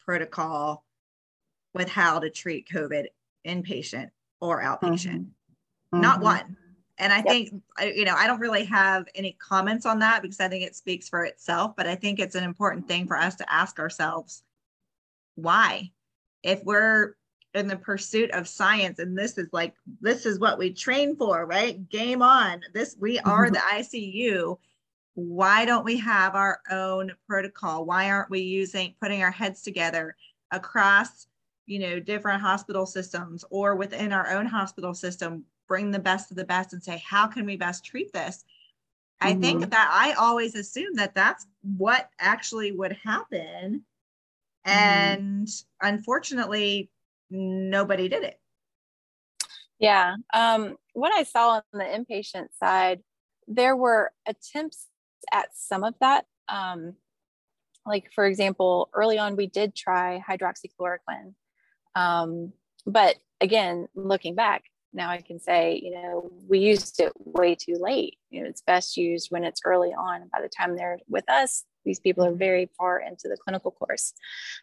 protocol 0.03 0.83
with 1.73 1.89
how 1.89 2.19
to 2.19 2.29
treat 2.29 2.67
COVID 2.69 3.08
inpatient 3.45 4.10
or 4.41 4.62
outpatient. 4.62 5.25
Mm-hmm. 5.93 6.01
Not 6.01 6.15
mm-hmm. 6.15 6.25
one. 6.25 6.58
And 6.97 7.13
I 7.13 7.17
yep. 7.17 7.27
think, 7.27 7.63
you 7.95 8.03
know, 8.03 8.15
I 8.15 8.27
don't 8.27 8.41
really 8.41 8.65
have 8.65 9.08
any 9.15 9.32
comments 9.39 9.86
on 9.86 9.99
that 9.99 10.21
because 10.21 10.41
I 10.41 10.49
think 10.49 10.65
it 10.65 10.75
speaks 10.75 11.08
for 11.08 11.23
itself, 11.23 11.73
but 11.77 11.88
I 11.88 11.95
think 11.95 12.19
it's 12.19 12.36
an 12.36 12.43
important 12.43 12.88
thing 12.88 13.08
for 13.08 13.17
us 13.17 13.36
to 13.36 13.51
ask 13.51 13.79
ourselves 13.79 14.43
why? 15.36 15.91
If 16.43 16.63
we're 16.65 17.15
in 17.53 17.67
the 17.67 17.77
pursuit 17.77 18.32
of 18.32 18.47
science 18.47 18.99
and 18.99 19.17
this 19.17 19.38
is 19.38 19.47
like, 19.53 19.73
this 20.01 20.25
is 20.25 20.39
what 20.39 20.58
we 20.58 20.73
train 20.73 21.15
for, 21.15 21.45
right? 21.45 21.89
Game 21.89 22.21
on. 22.21 22.62
This, 22.73 22.97
we 22.99 23.17
are 23.19 23.49
mm-hmm. 23.49 23.53
the 23.53 23.60
ICU. 23.60 24.58
Why 25.15 25.63
don't 25.63 25.86
we 25.86 25.97
have 25.99 26.36
our 26.36 26.60
own 26.69 27.13
protocol? 27.27 27.86
Why 27.86 28.10
aren't 28.12 28.29
we 28.29 28.41
using, 28.41 28.93
putting 29.01 29.23
our 29.23 29.32
heads 29.32 29.62
together 29.62 30.17
across 30.51 31.27
you 31.69 31.77
know 31.77 31.99
different 31.99 32.41
hospital 32.41 32.86
systems 32.86 33.45
or 33.51 33.75
within 33.75 34.12
our 34.12 34.32
own 34.32 34.45
hospital 34.45 34.93
system 34.93 35.45
bring 35.67 35.91
the 35.91 35.99
best 35.99 36.32
of 36.32 36.38
the 36.38 36.43
best 36.43 36.73
and 36.73 36.84
say 36.84 37.01
how 37.08 37.27
can 37.27 37.45
we 37.45 37.55
best 37.55 37.86
treat 37.86 38.12
this 38.12 38.43
mm-hmm. 39.21 39.27
i 39.27 39.39
think 39.39 39.62
mm-hmm. 39.62 39.69
that 39.69 39.89
i 39.93 40.13
always 40.13 40.55
assume 40.55 40.95
that 40.95 41.13
that's 41.13 41.45
what 41.77 42.10
actually 42.19 42.71
would 42.71 42.97
happen 43.03 43.84
mm-hmm. 44.67 44.71
and 44.71 45.47
unfortunately 45.82 46.89
nobody 47.29 48.10
did 48.10 48.23
it 48.23 48.39
yeah 49.77 50.15
um, 50.34 50.75
what 50.93 51.13
i 51.13 51.21
saw 51.21 51.49
on 51.49 51.62
the 51.71 51.84
inpatient 51.84 52.47
side 52.60 53.01
there 53.47 53.75
were 53.75 54.12
attempts 54.27 54.88
at 55.32 55.49
some 55.53 55.84
of 55.84 55.93
that 56.01 56.25
um, 56.47 56.95
like 57.86 58.12
for 58.12 58.25
example 58.25 58.89
early 58.93 59.19
on 59.19 59.36
we 59.36 59.45
did 59.45 59.75
try 59.75 60.23
hydroxychloroquine 60.27 61.36
um, 61.99 62.53
but 62.85 63.15
again, 63.41 63.88
looking 63.93 64.35
back, 64.35 64.63
now 64.93 65.09
I 65.09 65.21
can 65.21 65.39
say, 65.39 65.79
you 65.83 65.91
know, 65.91 66.31
we 66.47 66.59
used 66.59 66.99
it 66.99 67.12
way 67.17 67.55
too 67.55 67.75
late. 67.79 68.17
You 68.29 68.41
know, 68.41 68.49
it's 68.49 68.62
best 68.62 68.97
used 68.97 69.27
when 69.29 69.43
it's 69.43 69.62
early 69.65 69.89
on. 69.89 70.29
By 70.31 70.41
the 70.41 70.49
time 70.49 70.75
they're 70.75 70.99
with 71.07 71.29
us, 71.29 71.65
these 71.85 71.99
people 71.99 72.25
are 72.25 72.33
very 72.33 72.69
far 72.77 72.99
into 72.99 73.27
the 73.27 73.38
clinical 73.38 73.71
course. 73.71 74.13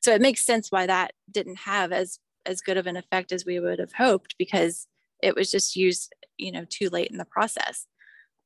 So 0.00 0.12
it 0.14 0.20
makes 0.20 0.44
sense 0.44 0.72
why 0.72 0.86
that 0.86 1.12
didn't 1.30 1.58
have 1.60 1.92
as 1.92 2.18
as 2.44 2.60
good 2.60 2.76
of 2.76 2.86
an 2.86 2.96
effect 2.96 3.32
as 3.32 3.44
we 3.44 3.58
would 3.58 3.80
have 3.80 3.92
hoped 3.92 4.36
because 4.38 4.86
it 5.20 5.34
was 5.34 5.50
just 5.50 5.74
used, 5.74 6.14
you 6.38 6.52
know, 6.52 6.64
too 6.68 6.88
late 6.88 7.10
in 7.10 7.18
the 7.18 7.24
process. 7.24 7.86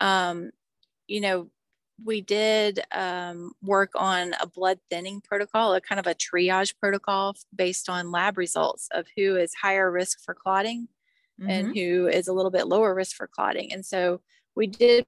Um, 0.00 0.50
you 1.06 1.20
know, 1.20 1.50
we 2.04 2.20
did 2.20 2.80
um, 2.92 3.52
work 3.62 3.90
on 3.94 4.34
a 4.40 4.46
blood 4.46 4.78
thinning 4.88 5.20
protocol, 5.20 5.74
a 5.74 5.80
kind 5.80 5.98
of 5.98 6.06
a 6.06 6.14
triage 6.14 6.74
protocol 6.78 7.34
based 7.54 7.88
on 7.88 8.10
lab 8.10 8.38
results 8.38 8.88
of 8.92 9.06
who 9.16 9.36
is 9.36 9.52
higher 9.54 9.90
risk 9.90 10.18
for 10.24 10.34
clotting 10.34 10.88
mm-hmm. 11.40 11.50
and 11.50 11.76
who 11.76 12.06
is 12.06 12.28
a 12.28 12.32
little 12.32 12.50
bit 12.50 12.66
lower 12.66 12.94
risk 12.94 13.16
for 13.16 13.26
clotting. 13.26 13.72
And 13.72 13.84
so 13.84 14.20
we 14.54 14.66
did 14.66 15.04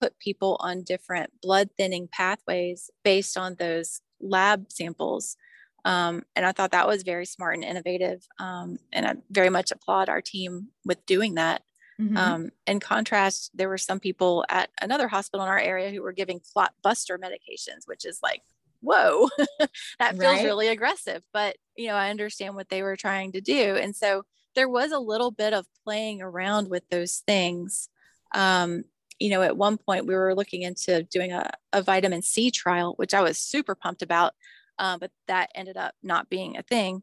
put 0.00 0.18
people 0.18 0.56
on 0.60 0.82
different 0.82 1.30
blood 1.40 1.70
thinning 1.76 2.08
pathways 2.10 2.90
based 3.04 3.36
on 3.38 3.54
those 3.58 4.00
lab 4.20 4.66
samples. 4.70 5.36
Um, 5.84 6.22
and 6.36 6.44
I 6.44 6.52
thought 6.52 6.72
that 6.72 6.88
was 6.88 7.02
very 7.02 7.26
smart 7.26 7.54
and 7.56 7.64
innovative. 7.64 8.26
Um, 8.38 8.78
and 8.92 9.06
I 9.06 9.14
very 9.30 9.50
much 9.50 9.70
applaud 9.70 10.08
our 10.08 10.20
team 10.20 10.68
with 10.84 11.04
doing 11.06 11.34
that. 11.34 11.62
Mm-hmm. 12.00 12.16
Um, 12.16 12.50
in 12.66 12.80
contrast, 12.80 13.50
there 13.54 13.68
were 13.68 13.78
some 13.78 14.00
people 14.00 14.44
at 14.48 14.70
another 14.80 15.08
hospital 15.08 15.44
in 15.44 15.50
our 15.50 15.58
area 15.58 15.90
who 15.90 16.02
were 16.02 16.12
giving 16.12 16.40
clot 16.52 16.72
buster 16.82 17.18
medications, 17.18 17.86
which 17.86 18.04
is 18.04 18.18
like, 18.22 18.42
whoa, 18.80 19.28
that 19.98 20.18
feels 20.18 20.20
right? 20.20 20.44
really 20.44 20.68
aggressive. 20.68 21.22
But, 21.32 21.56
you 21.76 21.88
know, 21.88 21.94
I 21.94 22.10
understand 22.10 22.54
what 22.54 22.68
they 22.68 22.82
were 22.82 22.96
trying 22.96 23.32
to 23.32 23.40
do. 23.40 23.76
And 23.76 23.94
so 23.94 24.24
there 24.54 24.68
was 24.68 24.92
a 24.92 24.98
little 24.98 25.30
bit 25.30 25.52
of 25.52 25.66
playing 25.84 26.22
around 26.22 26.68
with 26.68 26.82
those 26.90 27.22
things. 27.26 27.88
Um, 28.34 28.84
you 29.18 29.30
know, 29.30 29.42
at 29.42 29.56
one 29.56 29.78
point 29.78 30.06
we 30.06 30.14
were 30.14 30.34
looking 30.34 30.62
into 30.62 31.04
doing 31.04 31.32
a, 31.32 31.50
a 31.72 31.82
vitamin 31.82 32.22
C 32.22 32.50
trial, 32.50 32.94
which 32.96 33.14
I 33.14 33.20
was 33.20 33.38
super 33.38 33.74
pumped 33.74 34.02
about, 34.02 34.32
uh, 34.78 34.98
but 34.98 35.10
that 35.28 35.50
ended 35.54 35.76
up 35.76 35.94
not 36.02 36.28
being 36.28 36.56
a 36.56 36.62
thing 36.62 37.02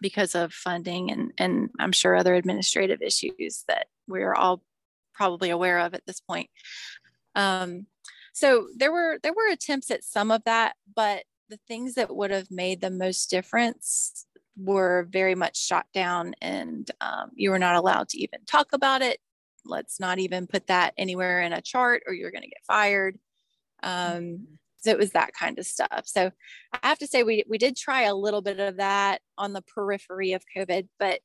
because 0.00 0.34
of 0.34 0.52
funding 0.52 1.10
and, 1.10 1.32
and 1.38 1.70
I'm 1.78 1.92
sure 1.92 2.16
other 2.16 2.34
administrative 2.34 3.02
issues 3.02 3.64
that 3.68 3.86
we're 4.08 4.34
all 4.34 4.62
probably 5.14 5.50
aware 5.50 5.78
of 5.78 5.94
at 5.94 6.06
this 6.06 6.20
point. 6.20 6.48
Um, 7.34 7.86
so 8.32 8.68
there 8.76 8.92
were 8.92 9.18
there 9.22 9.34
were 9.34 9.50
attempts 9.52 9.90
at 9.90 10.04
some 10.04 10.30
of 10.30 10.42
that, 10.44 10.74
but 10.94 11.24
the 11.48 11.58
things 11.68 11.94
that 11.94 12.14
would 12.14 12.30
have 12.30 12.50
made 12.50 12.80
the 12.80 12.90
most 12.90 13.28
difference 13.28 14.26
were 14.56 15.06
very 15.10 15.34
much 15.34 15.58
shot 15.58 15.86
down, 15.92 16.34
and 16.40 16.90
um, 17.00 17.30
you 17.34 17.50
were 17.50 17.58
not 17.58 17.76
allowed 17.76 18.08
to 18.10 18.18
even 18.18 18.40
talk 18.46 18.68
about 18.72 19.02
it. 19.02 19.18
Let's 19.64 20.00
not 20.00 20.18
even 20.18 20.46
put 20.46 20.68
that 20.68 20.94
anywhere 20.96 21.42
in 21.42 21.52
a 21.52 21.60
chart, 21.60 22.02
or 22.06 22.14
you're 22.14 22.30
going 22.30 22.42
to 22.42 22.48
get 22.48 22.64
fired. 22.66 23.18
Um, 23.82 23.92
mm-hmm. 23.92 24.54
So 24.80 24.90
it 24.90 24.98
was 24.98 25.10
that 25.10 25.32
kind 25.38 25.58
of 25.58 25.66
stuff. 25.66 26.02
So 26.06 26.30
I 26.72 26.88
have 26.88 26.98
to 26.98 27.06
say 27.06 27.22
we 27.22 27.44
we 27.48 27.58
did 27.58 27.76
try 27.76 28.02
a 28.02 28.14
little 28.14 28.42
bit 28.42 28.58
of 28.60 28.76
that 28.78 29.20
on 29.36 29.52
the 29.52 29.62
periphery 29.62 30.32
of 30.32 30.42
COVID, 30.56 30.88
but 30.98 31.20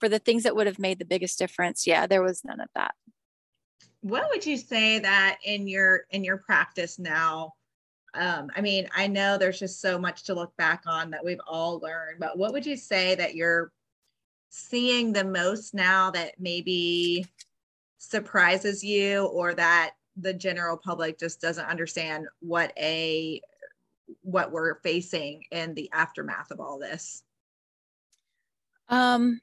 for 0.00 0.08
the 0.08 0.18
things 0.18 0.42
that 0.42 0.54
would 0.54 0.66
have 0.66 0.78
made 0.78 0.98
the 0.98 1.04
biggest 1.04 1.38
difference, 1.38 1.86
yeah, 1.86 2.06
there 2.06 2.22
was 2.22 2.44
none 2.44 2.60
of 2.60 2.68
that. 2.74 2.94
What 4.00 4.28
would 4.30 4.44
you 4.44 4.56
say 4.56 4.98
that 4.98 5.38
in 5.44 5.66
your 5.66 6.04
in 6.10 6.24
your 6.24 6.38
practice 6.38 6.98
now? 6.98 7.52
Um, 8.14 8.50
I 8.56 8.60
mean, 8.60 8.88
I 8.94 9.08
know 9.08 9.36
there's 9.36 9.58
just 9.58 9.80
so 9.80 9.98
much 9.98 10.24
to 10.24 10.34
look 10.34 10.56
back 10.56 10.82
on 10.86 11.10
that 11.10 11.24
we've 11.24 11.40
all 11.46 11.78
learned, 11.80 12.18
but 12.18 12.38
what 12.38 12.52
would 12.52 12.64
you 12.64 12.76
say 12.76 13.14
that 13.14 13.34
you're 13.34 13.72
seeing 14.48 15.12
the 15.12 15.24
most 15.24 15.74
now 15.74 16.10
that 16.12 16.32
maybe 16.38 17.26
surprises 17.98 18.82
you 18.82 19.26
or 19.26 19.54
that 19.54 19.92
the 20.16 20.34
general 20.34 20.76
public 20.76 21.18
just 21.18 21.40
doesn't 21.40 21.66
understand 21.66 22.26
what 22.40 22.72
a 22.78 23.40
what 24.22 24.52
we're 24.52 24.80
facing 24.80 25.42
in 25.50 25.74
the 25.74 25.90
aftermath 25.92 26.50
of 26.50 26.60
all 26.60 26.78
this? 26.78 27.22
Um, 28.88 29.40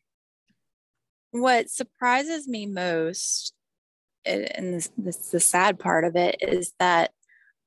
what 1.32 1.70
surprises 1.70 2.48
me 2.48 2.66
most 2.66 3.54
and 4.26 4.74
this, 4.74 4.90
this 4.98 5.18
the 5.30 5.40
sad 5.40 5.80
part 5.80 6.06
of 6.06 6.16
it 6.16 6.38
is 6.40 6.74
that 6.80 7.12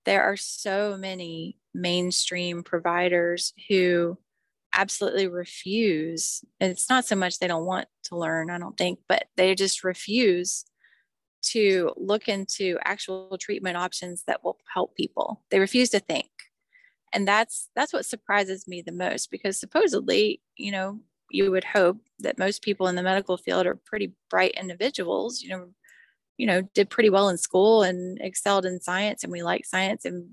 there 0.04 0.22
are 0.22 0.36
so 0.36 0.96
many 0.96 1.58
mainstream 1.74 2.62
providers 2.62 3.52
who 3.68 4.16
absolutely 4.72 5.26
refuse. 5.26 6.44
And 6.60 6.70
it's 6.70 6.88
not 6.88 7.04
so 7.04 7.16
much 7.16 7.38
they 7.38 7.48
don't 7.48 7.66
want 7.66 7.88
to 8.04 8.16
learn, 8.16 8.50
I 8.50 8.58
don't 8.58 8.76
think, 8.76 9.00
but 9.08 9.26
they 9.36 9.54
just 9.54 9.84
refuse 9.84 10.64
to 11.52 11.92
look 11.96 12.28
into 12.28 12.78
actual 12.84 13.36
treatment 13.40 13.76
options 13.76 14.24
that 14.26 14.42
will 14.44 14.58
help 14.72 14.94
people. 14.94 15.42
They 15.50 15.58
refuse 15.58 15.90
to 15.90 16.00
think. 16.00 16.28
And 17.12 17.26
that's 17.26 17.68
that's 17.74 17.92
what 17.92 18.04
surprises 18.04 18.66
me 18.68 18.82
the 18.82 18.92
most 18.92 19.30
because 19.30 19.58
supposedly, 19.58 20.42
you 20.56 20.72
know, 20.72 21.00
you 21.30 21.50
would 21.50 21.64
hope 21.64 21.98
that 22.18 22.38
most 22.38 22.62
people 22.62 22.88
in 22.88 22.96
the 22.96 23.02
medical 23.02 23.36
field 23.36 23.66
are 23.66 23.78
pretty 23.86 24.12
bright 24.28 24.52
individuals, 24.52 25.40
you 25.40 25.48
know, 25.48 25.68
you 26.36 26.46
know, 26.46 26.62
did 26.74 26.90
pretty 26.90 27.10
well 27.10 27.28
in 27.28 27.38
school 27.38 27.82
and 27.82 28.18
excelled 28.20 28.66
in 28.66 28.80
science 28.80 29.22
and 29.22 29.32
we 29.32 29.42
like 29.42 29.64
science 29.64 30.04
and 30.04 30.30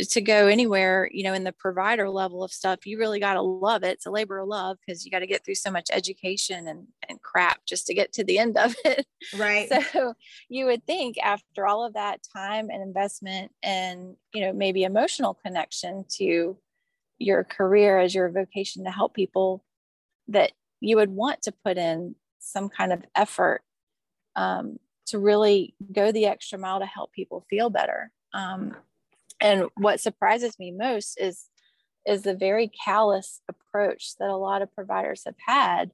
to 0.00 0.20
go 0.20 0.46
anywhere, 0.46 1.10
you 1.12 1.24
know, 1.24 1.34
in 1.34 1.42
the 1.42 1.52
provider 1.52 2.08
level 2.08 2.44
of 2.44 2.52
stuff, 2.52 2.86
you 2.86 2.98
really 2.98 3.18
got 3.18 3.34
to 3.34 3.42
love 3.42 3.82
it. 3.82 3.94
It's 3.94 4.06
a 4.06 4.10
labor 4.10 4.38
of 4.38 4.48
love 4.48 4.78
because 4.78 5.04
you 5.04 5.10
got 5.10 5.20
to 5.20 5.26
get 5.26 5.44
through 5.44 5.56
so 5.56 5.72
much 5.72 5.88
education 5.92 6.68
and, 6.68 6.86
and 7.08 7.20
crap 7.20 7.64
just 7.66 7.86
to 7.88 7.94
get 7.94 8.12
to 8.12 8.24
the 8.24 8.38
end 8.38 8.56
of 8.56 8.74
it. 8.84 9.06
Right. 9.36 9.68
So 9.68 10.14
you 10.48 10.66
would 10.66 10.86
think 10.86 11.18
after 11.18 11.66
all 11.66 11.84
of 11.84 11.94
that 11.94 12.20
time 12.32 12.70
and 12.70 12.82
investment 12.82 13.50
and, 13.64 14.14
you 14.32 14.42
know, 14.42 14.52
maybe 14.52 14.84
emotional 14.84 15.34
connection 15.34 16.04
to 16.18 16.56
your 17.18 17.42
career 17.42 17.98
as 17.98 18.14
your 18.14 18.30
vocation 18.30 18.84
to 18.84 18.90
help 18.90 19.14
people, 19.14 19.64
that 20.28 20.52
you 20.80 20.96
would 20.96 21.10
want 21.10 21.42
to 21.42 21.52
put 21.64 21.76
in 21.76 22.14
some 22.38 22.68
kind 22.68 22.92
of 22.92 23.04
effort 23.16 23.62
um, 24.36 24.78
to 25.06 25.18
really 25.18 25.74
go 25.92 26.12
the 26.12 26.26
extra 26.26 26.58
mile 26.58 26.78
to 26.78 26.86
help 26.86 27.12
people 27.12 27.44
feel 27.50 27.70
better. 27.70 28.12
Um, 28.32 28.76
and 29.40 29.68
what 29.76 30.00
surprises 30.00 30.58
me 30.58 30.70
most 30.70 31.18
is 31.20 31.46
is 32.06 32.22
the 32.22 32.34
very 32.34 32.70
callous 32.84 33.40
approach 33.48 34.16
that 34.18 34.30
a 34.30 34.36
lot 34.36 34.62
of 34.62 34.74
providers 34.74 35.22
have 35.26 35.36
had. 35.46 35.90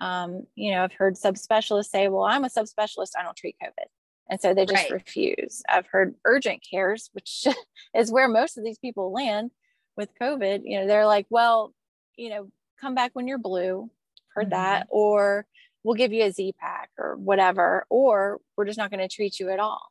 Um, 0.00 0.46
you 0.54 0.70
know 0.70 0.84
i've 0.84 0.92
heard 0.92 1.16
subspecialists 1.16 1.86
say 1.86 2.06
well 2.06 2.22
i'm 2.22 2.44
a 2.44 2.48
subspecialist. 2.48 3.10
I 3.18 3.24
don't 3.24 3.36
treat 3.36 3.56
covid. 3.62 3.88
And 4.30 4.40
so 4.40 4.52
they 4.52 4.66
just 4.66 4.90
right. 4.90 4.92
refuse. 4.92 5.62
I've 5.68 5.86
heard 5.86 6.14
urgent 6.24 6.62
cares 6.68 7.10
which 7.12 7.46
is 7.96 8.12
where 8.12 8.28
most 8.28 8.58
of 8.58 8.64
these 8.64 8.78
people 8.78 9.12
land 9.12 9.50
with 9.96 10.10
covid. 10.20 10.62
You 10.64 10.80
know 10.80 10.86
they're 10.86 11.06
like 11.06 11.26
well 11.30 11.74
you 12.16 12.30
know 12.30 12.48
come 12.80 12.94
back 12.94 13.10
when 13.14 13.28
you're 13.28 13.38
blue. 13.38 13.90
Heard 14.34 14.46
mm-hmm. 14.46 14.50
that. 14.50 14.86
Or 14.90 15.46
we'll 15.82 15.94
give 15.94 16.12
you 16.12 16.24
a 16.24 16.32
z-pack 16.32 16.90
or 16.98 17.16
whatever. 17.16 17.86
Or 17.88 18.40
we're 18.56 18.66
just 18.66 18.78
not 18.78 18.90
going 18.90 19.06
to 19.06 19.14
treat 19.14 19.38
you 19.38 19.50
at 19.50 19.60
all. 19.60 19.82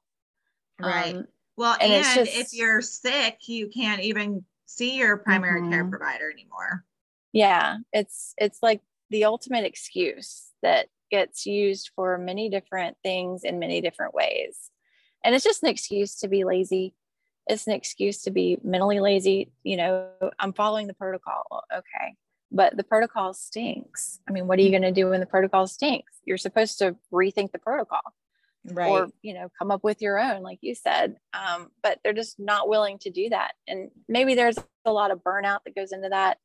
Right. 0.79 1.15
Um, 1.15 1.25
well, 1.57 1.75
and, 1.81 1.91
and 1.91 2.05
just, 2.27 2.37
if 2.37 2.53
you're 2.53 2.81
sick, 2.81 3.39
you 3.47 3.67
can't 3.67 4.01
even 4.01 4.45
see 4.67 4.97
your 4.97 5.17
primary 5.17 5.61
mm-hmm. 5.61 5.71
care 5.71 5.85
provider 5.85 6.31
anymore. 6.31 6.85
Yeah, 7.33 7.77
it's 7.91 8.33
it's 8.37 8.59
like 8.61 8.81
the 9.09 9.25
ultimate 9.25 9.65
excuse 9.65 10.51
that 10.61 10.87
gets 11.09 11.45
used 11.45 11.91
for 11.95 12.17
many 12.17 12.49
different 12.49 12.97
things 13.03 13.43
in 13.43 13.59
many 13.59 13.81
different 13.81 14.13
ways. 14.13 14.69
And 15.23 15.33
it's 15.33 15.43
just 15.43 15.63
an 15.63 15.69
excuse 15.69 16.19
to 16.19 16.27
be 16.27 16.43
lazy. 16.43 16.93
It's 17.47 17.65
an 17.65 17.73
excuse 17.73 18.23
to 18.23 18.31
be 18.31 18.57
mentally 18.63 18.99
lazy. 18.99 19.51
You 19.63 19.77
know, 19.77 20.09
I'm 20.39 20.53
following 20.53 20.87
the 20.87 20.93
protocol. 20.93 21.63
Okay. 21.73 22.13
But 22.51 22.77
the 22.77 22.83
protocol 22.83 23.33
stinks. 23.33 24.19
I 24.27 24.31
mean, 24.31 24.47
what 24.47 24.59
are 24.59 24.61
you 24.61 24.69
mm. 24.69 24.79
going 24.79 24.81
to 24.83 24.91
do 24.91 25.09
when 25.09 25.21
the 25.21 25.25
protocol 25.25 25.67
stinks? 25.67 26.13
You're 26.25 26.37
supposed 26.37 26.79
to 26.79 26.95
rethink 27.11 27.51
the 27.51 27.59
protocol 27.59 28.13
right. 28.71 28.89
or 28.89 29.07
you 29.21 29.33
know 29.33 29.49
come 29.57 29.71
up 29.71 29.83
with 29.83 30.01
your 30.01 30.19
own 30.19 30.41
like 30.41 30.59
you 30.61 30.75
said 30.75 31.15
um, 31.33 31.69
but 31.83 31.99
they're 32.03 32.13
just 32.13 32.39
not 32.39 32.69
willing 32.69 32.97
to 32.99 33.09
do 33.09 33.29
that. 33.29 33.53
And 33.67 33.91
maybe 34.07 34.35
there's 34.35 34.57
a 34.85 34.91
lot 34.91 35.11
of 35.11 35.23
burnout 35.23 35.59
that 35.65 35.75
goes 35.75 35.91
into 35.91 36.09
that. 36.09 36.37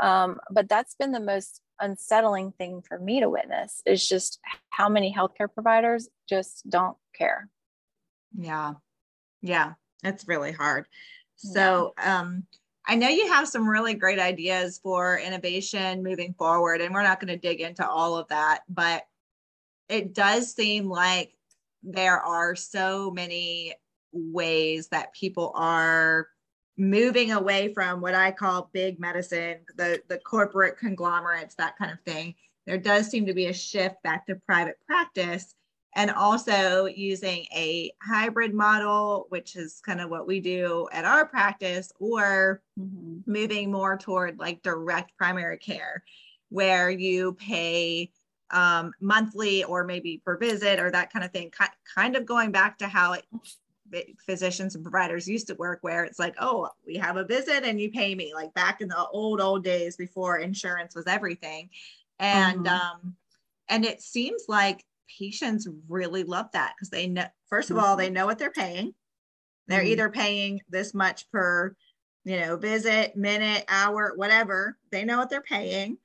Um, 0.00 0.38
but 0.50 0.68
that's 0.68 0.94
been 0.94 1.12
the 1.12 1.20
most 1.20 1.60
unsettling 1.80 2.52
thing 2.52 2.82
for 2.86 2.98
me 2.98 3.20
to 3.20 3.28
witness 3.28 3.82
is 3.86 4.06
just 4.06 4.38
how 4.70 4.88
many 4.88 5.14
healthcare 5.16 5.52
providers 5.52 6.08
just 6.28 6.68
don't 6.68 6.96
care. 7.16 7.48
Yeah. 8.36 8.74
Yeah. 9.42 9.74
It's 10.04 10.28
really 10.28 10.52
hard. 10.52 10.86
So 11.36 11.94
yeah. 11.98 12.20
um 12.20 12.44
I 12.90 12.94
know 12.94 13.08
you 13.08 13.30
have 13.30 13.46
some 13.46 13.68
really 13.68 13.92
great 13.92 14.18
ideas 14.18 14.80
for 14.82 15.18
innovation 15.18 16.02
moving 16.02 16.32
forward, 16.32 16.80
and 16.80 16.94
we're 16.94 17.02
not 17.02 17.20
going 17.20 17.28
to 17.28 17.36
dig 17.36 17.60
into 17.60 17.86
all 17.86 18.16
of 18.16 18.28
that, 18.28 18.60
but 18.66 19.02
it 19.90 20.14
does 20.14 20.54
seem 20.54 20.88
like 20.88 21.34
there 21.82 22.20
are 22.20 22.54
so 22.56 23.10
many 23.10 23.74
ways 24.12 24.88
that 24.88 25.14
people 25.14 25.52
are 25.54 26.28
moving 26.76 27.32
away 27.32 27.72
from 27.74 28.00
what 28.00 28.14
I 28.14 28.30
call 28.30 28.70
big 28.72 29.00
medicine, 29.00 29.58
the, 29.76 30.00
the 30.08 30.18
corporate 30.18 30.78
conglomerates, 30.78 31.56
that 31.56 31.76
kind 31.76 31.90
of 31.90 32.00
thing. 32.00 32.34
There 32.66 32.78
does 32.78 33.08
seem 33.08 33.26
to 33.26 33.34
be 33.34 33.46
a 33.46 33.52
shift 33.52 34.02
back 34.02 34.26
to 34.26 34.36
private 34.36 34.76
practice 34.86 35.54
and 35.96 36.10
also 36.10 36.86
using 36.86 37.46
a 37.54 37.90
hybrid 38.02 38.54
model, 38.54 39.26
which 39.30 39.56
is 39.56 39.80
kind 39.84 40.00
of 40.00 40.10
what 40.10 40.26
we 40.26 40.38
do 40.38 40.86
at 40.92 41.04
our 41.04 41.26
practice, 41.26 41.90
or 41.98 42.62
mm-hmm. 42.78 43.18
moving 43.26 43.72
more 43.72 43.96
toward 43.96 44.38
like 44.38 44.62
direct 44.62 45.16
primary 45.16 45.58
care, 45.58 46.04
where 46.50 46.90
you 46.90 47.32
pay 47.32 48.12
um, 48.50 48.92
monthly 49.00 49.64
or 49.64 49.84
maybe 49.84 50.22
per 50.24 50.36
visit 50.36 50.80
or 50.80 50.90
that 50.90 51.12
kind 51.12 51.24
of 51.24 51.32
thing, 51.32 51.50
kind 51.94 52.16
of 52.16 52.26
going 52.26 52.52
back 52.52 52.78
to 52.78 52.88
how 52.88 53.12
it, 53.12 53.24
physicians 54.24 54.74
and 54.74 54.84
providers 54.84 55.28
used 55.28 55.46
to 55.46 55.54
work 55.54 55.78
where 55.82 56.04
it's 56.04 56.18
like 56.18 56.34
oh 56.40 56.68
we 56.86 56.96
have 56.96 57.16
a 57.16 57.24
visit 57.24 57.64
and 57.64 57.80
you 57.80 57.90
pay 57.90 58.14
me 58.14 58.34
like 58.34 58.52
back 58.54 58.80
in 58.80 58.88
the 58.88 59.06
old 59.12 59.40
old 59.40 59.64
days 59.64 59.96
before 59.96 60.38
insurance 60.38 60.94
was 60.94 61.06
everything 61.06 61.70
and 62.18 62.66
mm-hmm. 62.66 62.98
um 62.98 63.14
and 63.68 63.84
it 63.84 64.02
seems 64.02 64.44
like 64.48 64.84
patients 65.18 65.66
really 65.88 66.24
love 66.24 66.46
that 66.52 66.74
because 66.76 66.90
they 66.90 67.06
know 67.06 67.24
1st 67.50 67.70
of 67.70 67.76
mm-hmm. 67.76 67.84
all 67.84 67.96
they 67.96 68.10
know 68.10 68.26
what 68.26 68.38
they're 68.38 68.50
paying 68.50 68.92
they're 69.68 69.80
mm-hmm. 69.80 69.88
either 69.88 70.10
paying 70.10 70.60
this 70.68 70.92
much 70.92 71.30
per 71.30 71.74
you 72.24 72.38
know 72.38 72.56
visit 72.56 73.16
minute 73.16 73.64
hour 73.68 74.12
whatever 74.16 74.76
they 74.90 75.04
know 75.04 75.18
what 75.18 75.30
they're 75.30 75.40
paying 75.40 75.96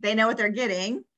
they 0.00 0.14
know 0.14 0.26
what 0.26 0.36
they're 0.36 0.48
getting 0.48 0.94
Mm-hmm. 0.94 1.09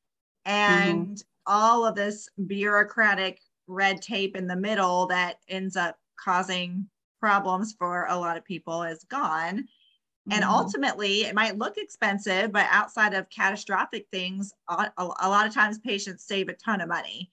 And 0.45 1.09
mm-hmm. 1.09 1.23
all 1.47 1.85
of 1.85 1.95
this 1.95 2.29
bureaucratic 2.47 3.41
red 3.67 4.03
tape 4.03 4.37
in 4.37 4.47
the 4.47 4.57
middle 4.57 5.07
that 5.07 5.37
ends 5.49 5.77
up 5.77 5.97
causing 6.19 6.87
problems 7.21 7.75
for 7.79 8.07
a 8.09 8.19
lot 8.19 8.37
of 8.37 8.45
people 8.45 8.83
is 8.83 9.05
gone. 9.05 9.59
Mm-hmm. 9.59 10.33
And 10.33 10.45
ultimately, 10.45 11.25
it 11.25 11.35
might 11.35 11.59
look 11.59 11.79
expensive, 11.79 12.53
but 12.53 12.67
outside 12.71 13.15
of 13.15 13.31
catastrophic 13.31 14.07
things, 14.13 14.53
a, 14.69 14.91
a 14.99 15.29
lot 15.29 15.47
of 15.47 15.55
times 15.55 15.79
patients 15.79 16.27
save 16.27 16.49
a 16.49 16.55
ton 16.55 16.81
of 16.81 16.89
money. 16.89 17.31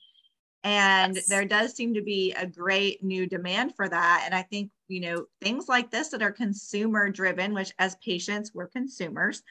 And 0.64 1.16
yes. 1.16 1.28
there 1.28 1.46
does 1.46 1.74
seem 1.74 1.94
to 1.94 2.02
be 2.02 2.34
a 2.34 2.46
great 2.46 3.02
new 3.04 3.26
demand 3.26 3.76
for 3.76 3.88
that. 3.88 4.24
And 4.26 4.36
I 4.36 4.42
think, 4.42 4.72
you 4.90 5.00
know, 5.00 5.26
things 5.42 5.70
like 5.70 5.90
this 5.90 6.10
that 6.10 6.22
are 6.22 6.32
consumer 6.32 7.10
driven, 7.10 7.54
which 7.54 7.74
as 7.80 7.96
patients, 8.04 8.52
we're 8.54 8.68
consumers, 8.68 9.42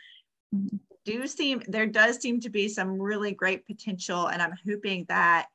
mm-hmm 0.54 0.76
do 1.08 1.26
seem 1.26 1.62
there 1.68 1.86
does 1.86 2.20
seem 2.20 2.38
to 2.38 2.50
be 2.50 2.68
some 2.68 3.00
really 3.00 3.32
great 3.32 3.66
potential 3.66 4.28
and 4.28 4.42
i'm 4.42 4.54
hoping 4.66 5.06
that 5.08 5.46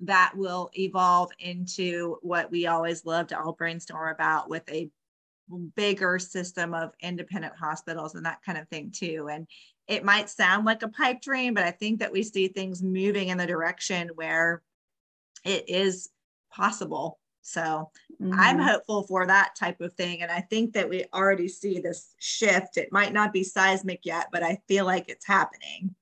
that 0.00 0.32
will 0.36 0.70
evolve 0.76 1.30
into 1.38 2.16
what 2.22 2.50
we 2.50 2.66
always 2.66 3.04
love 3.04 3.28
to 3.28 3.38
all 3.38 3.52
brainstorm 3.52 4.12
about 4.12 4.48
with 4.48 4.62
a 4.70 4.90
bigger 5.76 6.18
system 6.18 6.74
of 6.74 6.92
independent 7.00 7.54
hospitals 7.56 8.14
and 8.14 8.26
that 8.26 8.42
kind 8.44 8.58
of 8.58 8.68
thing 8.68 8.92
too. 8.94 9.28
And 9.32 9.46
it 9.88 10.04
might 10.04 10.28
sound 10.28 10.66
like 10.66 10.82
a 10.82 10.88
pipe 10.88 11.22
dream 11.22 11.54
but 11.54 11.64
i 11.64 11.70
think 11.70 12.00
that 12.00 12.12
we 12.12 12.22
see 12.22 12.48
things 12.48 12.82
moving 12.82 13.28
in 13.28 13.38
the 13.38 13.46
direction 13.46 14.10
where 14.14 14.62
it 15.44 15.68
is 15.68 16.10
possible 16.52 17.18
so 17.48 17.90
mm-hmm. 18.20 18.38
I'm 18.38 18.58
hopeful 18.58 19.02
for 19.04 19.26
that 19.26 19.56
type 19.56 19.80
of 19.80 19.94
thing. 19.94 20.22
And 20.22 20.30
I 20.30 20.40
think 20.40 20.74
that 20.74 20.88
we 20.88 21.04
already 21.14 21.48
see 21.48 21.80
this 21.80 22.14
shift. 22.18 22.76
It 22.76 22.92
might 22.92 23.12
not 23.12 23.32
be 23.32 23.42
seismic 23.42 24.00
yet, 24.04 24.28
but 24.30 24.42
I 24.42 24.60
feel 24.68 24.84
like 24.84 25.08
it's 25.08 25.26
happening. 25.26 25.94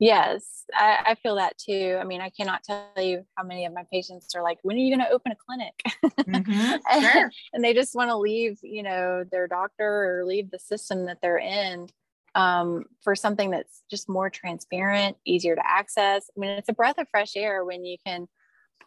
Yes, 0.00 0.64
I, 0.72 0.98
I, 1.06 1.14
feel 1.16 1.34
that 1.36 1.58
too. 1.58 1.98
I 2.00 2.04
mean, 2.04 2.20
I 2.20 2.30
cannot 2.30 2.62
tell 2.62 2.86
you 2.96 3.26
how 3.36 3.42
many 3.42 3.66
of 3.66 3.72
my 3.72 3.82
patients 3.92 4.32
are 4.36 4.44
like, 4.44 4.58
when 4.62 4.76
are 4.76 4.80
you 4.80 4.96
going 4.96 5.04
to 5.04 5.12
open 5.12 5.32
a 5.32 5.34
clinic? 5.34 5.82
Mm-hmm, 6.04 6.76
and, 6.92 7.32
and, 7.52 7.64
they 7.64 7.74
just 7.74 7.96
want 7.96 8.08
to 8.10 8.16
leave, 8.16 8.60
you 8.62 8.84
know, 8.84 9.24
their 9.28 9.48
doctor 9.48 10.20
or 10.20 10.24
leave 10.24 10.52
the 10.52 10.58
system 10.60 11.06
that 11.06 11.18
they're 11.20 11.38
in 11.38 11.88
um, 12.36 12.84
for 13.02 13.16
something 13.16 13.50
that's 13.50 13.82
just 13.90 14.08
more 14.08 14.30
transparent, 14.30 15.16
easier 15.24 15.56
to 15.56 15.62
access. 15.66 16.30
I 16.36 16.38
mean, 16.38 16.50
it's 16.50 16.68
a 16.68 16.74
breath 16.74 16.98
of 16.98 17.08
fresh 17.08 17.34
air 17.34 17.64
when 17.64 17.84
you 17.84 17.96
can 18.06 18.28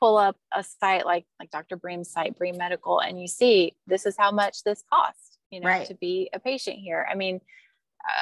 pull 0.01 0.17
up 0.17 0.35
a 0.53 0.63
site 0.63 1.05
like 1.05 1.25
like 1.39 1.51
Dr. 1.51 1.77
Bream's 1.77 2.11
site, 2.11 2.37
Bream 2.37 2.57
Medical, 2.57 2.99
and 2.99 3.21
you 3.21 3.27
see 3.27 3.75
this 3.87 4.05
is 4.05 4.15
how 4.17 4.31
much 4.31 4.63
this 4.63 4.83
costs, 4.91 5.37
you 5.51 5.61
know, 5.61 5.67
right. 5.67 5.87
to 5.87 5.93
be 5.93 6.29
a 6.33 6.39
patient 6.39 6.77
here. 6.77 7.07
I 7.09 7.15
mean, 7.15 7.39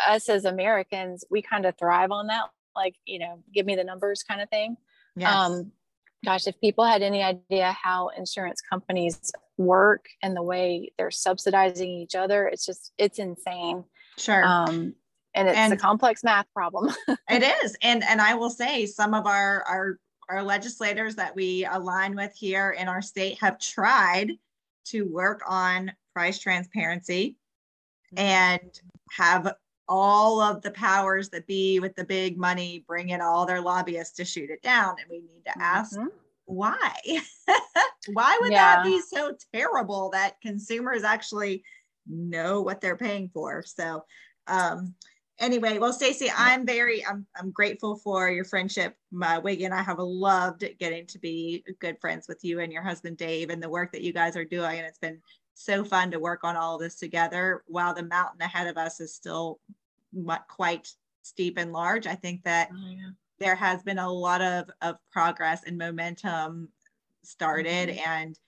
us 0.08 0.30
as 0.30 0.46
Americans, 0.46 1.24
we 1.32 1.42
kind 1.42 1.66
of 1.66 1.78
thrive 1.78 2.12
on 2.12 2.28
that, 2.28 2.50
like, 2.76 2.96
you 3.06 3.20
know, 3.20 3.44
give 3.54 3.66
me 3.66 3.76
the 3.76 3.84
numbers 3.84 4.24
kind 4.24 4.42
of 4.42 4.50
thing. 4.50 4.76
Yes. 5.16 5.34
Um, 5.34 5.72
gosh, 6.26 6.48
if 6.48 6.60
people 6.60 6.84
had 6.84 7.02
any 7.02 7.24
idea 7.24 7.72
how 7.72 8.10
insurance 8.10 8.62
companies 8.62 9.32
work 9.58 10.06
and 10.22 10.36
the 10.36 10.44
way 10.44 10.92
they're 10.98 11.12
subsidizing 11.12 11.90
each 11.90 12.16
other, 12.16 12.48
it's 12.48 12.66
just 12.66 12.92
it's 12.98 13.20
insane. 13.20 13.86
Sure. 14.18 14.44
Um, 14.44 14.96
and 15.34 15.48
it's 15.48 15.58
and 15.58 15.74
a 15.74 15.78
complex 15.78 16.24
math 16.24 16.48
problem. 16.54 16.94
it 17.30 17.44
is. 17.64 17.78
And 17.82 18.04
and 18.04 18.20
I 18.20 18.34
will 18.34 18.50
say 18.50 18.86
some 18.86 19.14
of 19.14 19.26
our 19.26 19.64
our 19.64 20.00
our 20.30 20.44
legislators 20.44 21.16
that 21.16 21.36
we 21.36 21.66
align 21.66 22.16
with 22.16 22.34
here 22.36 22.72
in 22.72 22.88
our 22.88 23.02
state 23.02 23.40
have 23.42 23.60
tried 23.60 24.32
to 24.86 25.04
work 25.04 25.42
on 25.48 25.92
price 26.14 26.40
transparency 26.40 27.36
mm-hmm. 28.16 28.26
and 28.26 28.82
have 29.12 29.54
all 29.88 30.40
of 30.40 30.62
the 30.62 30.72
powers 30.72 31.30
that 31.30 31.48
be 31.48 31.80
with 31.80 31.96
the 31.96 32.04
big 32.04 32.38
money 32.38 32.84
bring 32.88 33.10
in 33.10 33.22
all 33.22 33.46
their 33.46 33.60
lobbyists 33.60 34.16
to 34.18 34.24
shoot 34.24 34.52
it 34.52 34.62
down. 34.62 34.96
And 35.00 35.10
we 35.10 35.18
need 35.18 35.44
to 35.46 35.54
ask 35.60 35.98
mm-hmm. 35.98 36.08
why? 36.46 36.94
why 38.14 38.38
would 38.42 38.52
yeah. 38.52 38.76
that 38.76 38.86
be 38.86 39.02
so 39.02 39.36
terrible 39.52 40.12
that 40.12 40.40
consumers 40.42 41.04
actually 41.04 41.64
know 42.08 42.62
what 42.62 42.82
they're 42.82 42.98
paying 42.98 43.30
for? 43.34 43.64
So, 43.66 44.04
um, 44.46 44.94
anyway, 45.40 45.78
well, 45.78 45.94
Stacy, 45.94 46.32
I'm 46.36 46.66
very, 46.66 47.06
I'm, 47.06 47.26
I'm 47.36 47.52
grateful 47.52 47.96
for 47.96 48.30
your 48.30 48.46
friendship. 48.46 48.96
My 49.12 49.38
Wiggy 49.38 49.66
and 49.66 49.74
I 49.74 49.82
have 49.82 50.00
loved 50.00 50.64
getting 50.80 51.06
to 51.08 51.20
be 51.20 51.64
good 51.80 52.00
friends 52.00 52.28
with 52.28 52.44
you 52.44 52.60
and 52.60 52.72
your 52.72 52.82
husband, 52.82 53.18
Dave, 53.18 53.50
and 53.50 53.62
the 53.62 53.70
work 53.70 53.92
that 53.92 54.02
you 54.02 54.14
guys 54.14 54.36
are 54.36 54.46
doing. 54.46 54.78
And 54.78 54.86
it's 54.86 55.00
been 55.00 55.22
so 55.54 55.84
fun 55.84 56.12
to 56.12 56.20
work 56.20 56.44
on 56.44 56.56
all 56.56 56.76
of 56.76 56.82
this 56.82 56.96
together 56.96 57.64
while 57.68 57.94
the 57.94 58.04
mountain 58.04 58.42
ahead 58.42 58.68
of 58.68 58.78
us 58.78 59.00
is 59.00 59.14
still 59.14 59.60
quite 60.48 60.88
steep 61.22 61.58
and 61.58 61.72
large. 61.72 62.08
I 62.08 62.16
think 62.16 62.44
that 62.44 62.70
oh, 62.72 62.90
yeah. 62.90 63.10
there 63.40 63.56
has 63.56 63.84
been 63.84 64.00
a 64.00 64.12
lot 64.12 64.42
of, 64.42 64.70
of 64.82 64.96
progress 65.12 65.64
and 65.66 65.78
momentum 65.78 66.70
started. 67.24 67.90
Mm-hmm. 67.90 68.10
And 68.10 68.40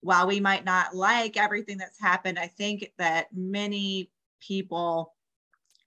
while 0.00 0.26
we 0.26 0.40
might 0.40 0.64
not 0.64 0.94
like 0.94 1.36
everything 1.36 1.78
that's 1.78 2.00
happened, 2.00 2.38
I 2.38 2.46
think 2.46 2.92
that 2.98 3.28
many 3.32 4.10
people 4.40 5.15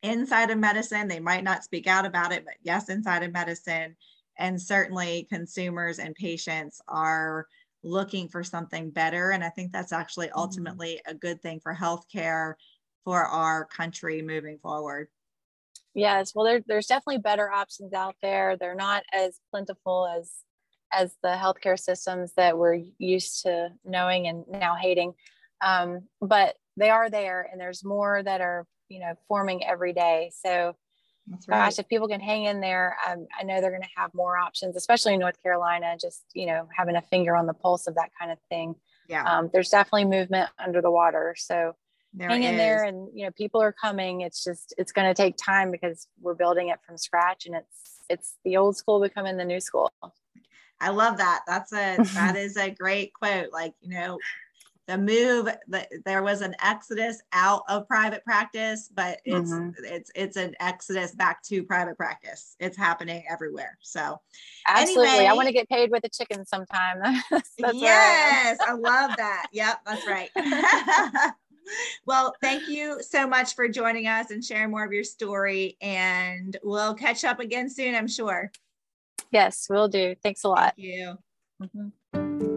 inside 0.04 0.50
of 0.50 0.58
medicine, 0.58 1.08
they 1.08 1.20
might 1.20 1.44
not 1.44 1.64
speak 1.64 1.88
out 1.88 2.06
about 2.06 2.32
it, 2.32 2.46
but 2.46 2.56
yes, 2.62 2.90
inside 2.90 3.24
of 3.24 3.34
medicine, 3.34 3.96
and 4.38 4.62
certainly 4.62 5.28
consumers 5.30 6.00
and 6.00 6.16
patients 6.16 6.82
are 6.88 7.48
looking 7.84 8.28
for 8.28 8.44
something 8.44 8.90
better. 8.90 9.32
And 9.32 9.44
I 9.44 9.50
think 9.50 9.72
that's 9.72 9.92
actually 9.92 10.28
mm-hmm. 10.28 10.40
ultimately 10.40 10.96
mm-hmm. 11.06 11.16
a 11.16 11.20
good 11.20 11.42
thing 11.42 11.60
for 11.62 11.74
healthcare 11.74 12.54
for 13.04 13.24
our 13.24 13.66
country 13.66 14.22
moving 14.22 14.60
forward. 14.60 15.08
Yes, 15.96 16.34
well, 16.36 16.46
there, 16.46 16.62
there's 16.68 16.86
definitely 16.86 17.18
better 17.18 17.52
options 17.52 17.94
out 17.94 18.16
there. 18.22 18.56
They're 18.58 18.76
not 18.76 19.04
as 19.14 19.40
plentiful 19.52 20.08
as 20.08 20.32
as 20.92 21.16
the 21.22 21.30
healthcare 21.30 21.80
systems 21.80 22.34
that 22.36 22.58
we're 22.58 22.82
used 22.98 23.44
to 23.44 23.70
knowing 23.86 24.28
and 24.28 24.44
now 24.50 24.74
hating, 24.74 25.14
um, 25.62 26.02
but 26.20 26.56
they 26.78 26.90
are 26.90 27.12
there, 27.12 27.48
and 27.52 27.62
there's 27.62 27.84
more 27.84 28.24
that 28.24 28.42
are 28.42 28.66
you 28.90 29.00
know 29.00 29.14
forming 29.28 29.66
every 29.66 29.94
day. 29.94 30.32
So, 30.34 30.76
right. 31.30 31.48
gosh, 31.48 31.80
if 31.80 31.88
people 31.88 32.08
can 32.08 32.20
hang 32.20 32.46
in 32.46 32.60
there, 32.60 32.98
um, 33.08 33.28
I 33.40 33.44
know 33.44 33.62
they're 33.62 33.72
going 33.72 33.84
to 33.84 33.90
have 33.96 34.14
more 34.14 34.38
options, 34.38 34.76
especially 34.76 35.14
in 35.14 35.20
North 35.20 35.42
Carolina. 35.42 35.96
Just 36.00 36.26
you 36.34 36.46
know, 36.46 36.68
having 36.76 36.96
a 36.96 37.02
finger 37.02 37.36
on 37.36 37.46
the 37.46 37.54
pulse 37.54 37.88
of 37.88 37.96
that 37.96 38.12
kind 38.20 38.32
of 38.32 38.38
thing. 38.50 38.76
Yeah, 39.08 39.24
um, 39.24 39.50
there's 39.54 39.70
definitely 39.70 40.06
movement 40.06 40.50
under 40.60 40.82
the 40.82 40.92
water. 40.92 41.36
So 41.38 41.76
there 42.14 42.30
hang 42.30 42.44
in 42.44 42.58
there 42.58 42.84
and 42.84 43.08
you 43.14 43.26
know 43.26 43.32
people 43.32 43.62
are 43.62 43.72
coming 43.72 44.22
it's 44.22 44.44
just 44.44 44.74
it's 44.78 44.92
going 44.92 45.08
to 45.08 45.14
take 45.14 45.36
time 45.38 45.72
because 45.72 46.08
we're 46.20 46.34
building 46.34 46.70
it 46.70 46.80
from 46.86 46.98
scratch 46.98 47.46
and 47.46 47.56
it's 47.56 48.02
it's 48.10 48.38
the 48.44 48.58
old 48.58 48.76
school 48.76 49.00
becoming 49.00 49.38
the 49.38 49.46
new 49.46 49.60
school 49.60 49.92
i 50.82 50.90
love 50.90 51.18
that 51.18 51.42
that's 51.46 51.72
a 51.72 51.98
that 52.16 52.36
is 52.38 52.58
a 52.58 52.72
great 52.72 53.14
quote 53.14 53.52
like 53.52 53.74
you 53.82 53.90
know 53.90 54.18
the 54.90 54.98
move 54.98 55.48
that 55.68 55.88
there 56.04 56.24
was 56.24 56.42
an 56.42 56.56
exodus 56.64 57.22
out 57.32 57.62
of 57.70 57.88
private 57.88 58.24
practice 58.26 58.90
but 58.94 59.20
it's 59.24 59.52
mm-hmm. 59.52 59.70
it's 59.84 60.12
it's 60.16 60.36
an 60.36 60.56
exodus 60.60 61.14
back 61.14 61.44
to 61.44 61.64
private 61.64 61.96
practice 61.96 62.56
it's 62.60 62.76
happening 62.76 63.24
everywhere 63.30 63.78
so 63.82 64.20
absolutely 64.68 65.08
anyway, 65.08 65.28
i 65.28 65.34
want 65.34 65.48
to 65.48 65.54
get 65.54 65.70
paid 65.70 65.92
with 65.92 66.04
a 66.06 66.10
chicken 66.10 66.44
sometime 66.44 66.98
that's 67.30 67.54
yes 67.74 68.58
I, 68.68 68.72
I 68.72 68.74
love 68.74 69.12
that 69.18 69.46
yep 69.54 69.80
that's 69.86 70.08
right 70.08 70.32
well, 72.06 72.34
thank 72.42 72.68
you 72.68 73.00
so 73.02 73.28
much 73.28 73.54
for 73.54 73.68
joining 73.68 74.08
us 74.08 74.32
and 74.32 74.44
sharing 74.44 74.72
more 74.72 74.84
of 74.84 74.92
your 74.92 75.04
story. 75.04 75.78
And 75.82 76.58
we'll 76.64 76.96
catch 76.96 77.24
up 77.24 77.40
again 77.40 77.70
soon, 77.70 77.94
I'm 77.94 78.08
sure. 78.08 78.52
Yes, 79.32 79.68
we'll 79.70 79.88
do. 79.88 80.16
Thanks 80.24 80.44
a 80.46 80.50
lot. 80.50 80.74
Thank 80.76 80.88
you. 80.88 81.18
Mm-hmm. 81.62 82.49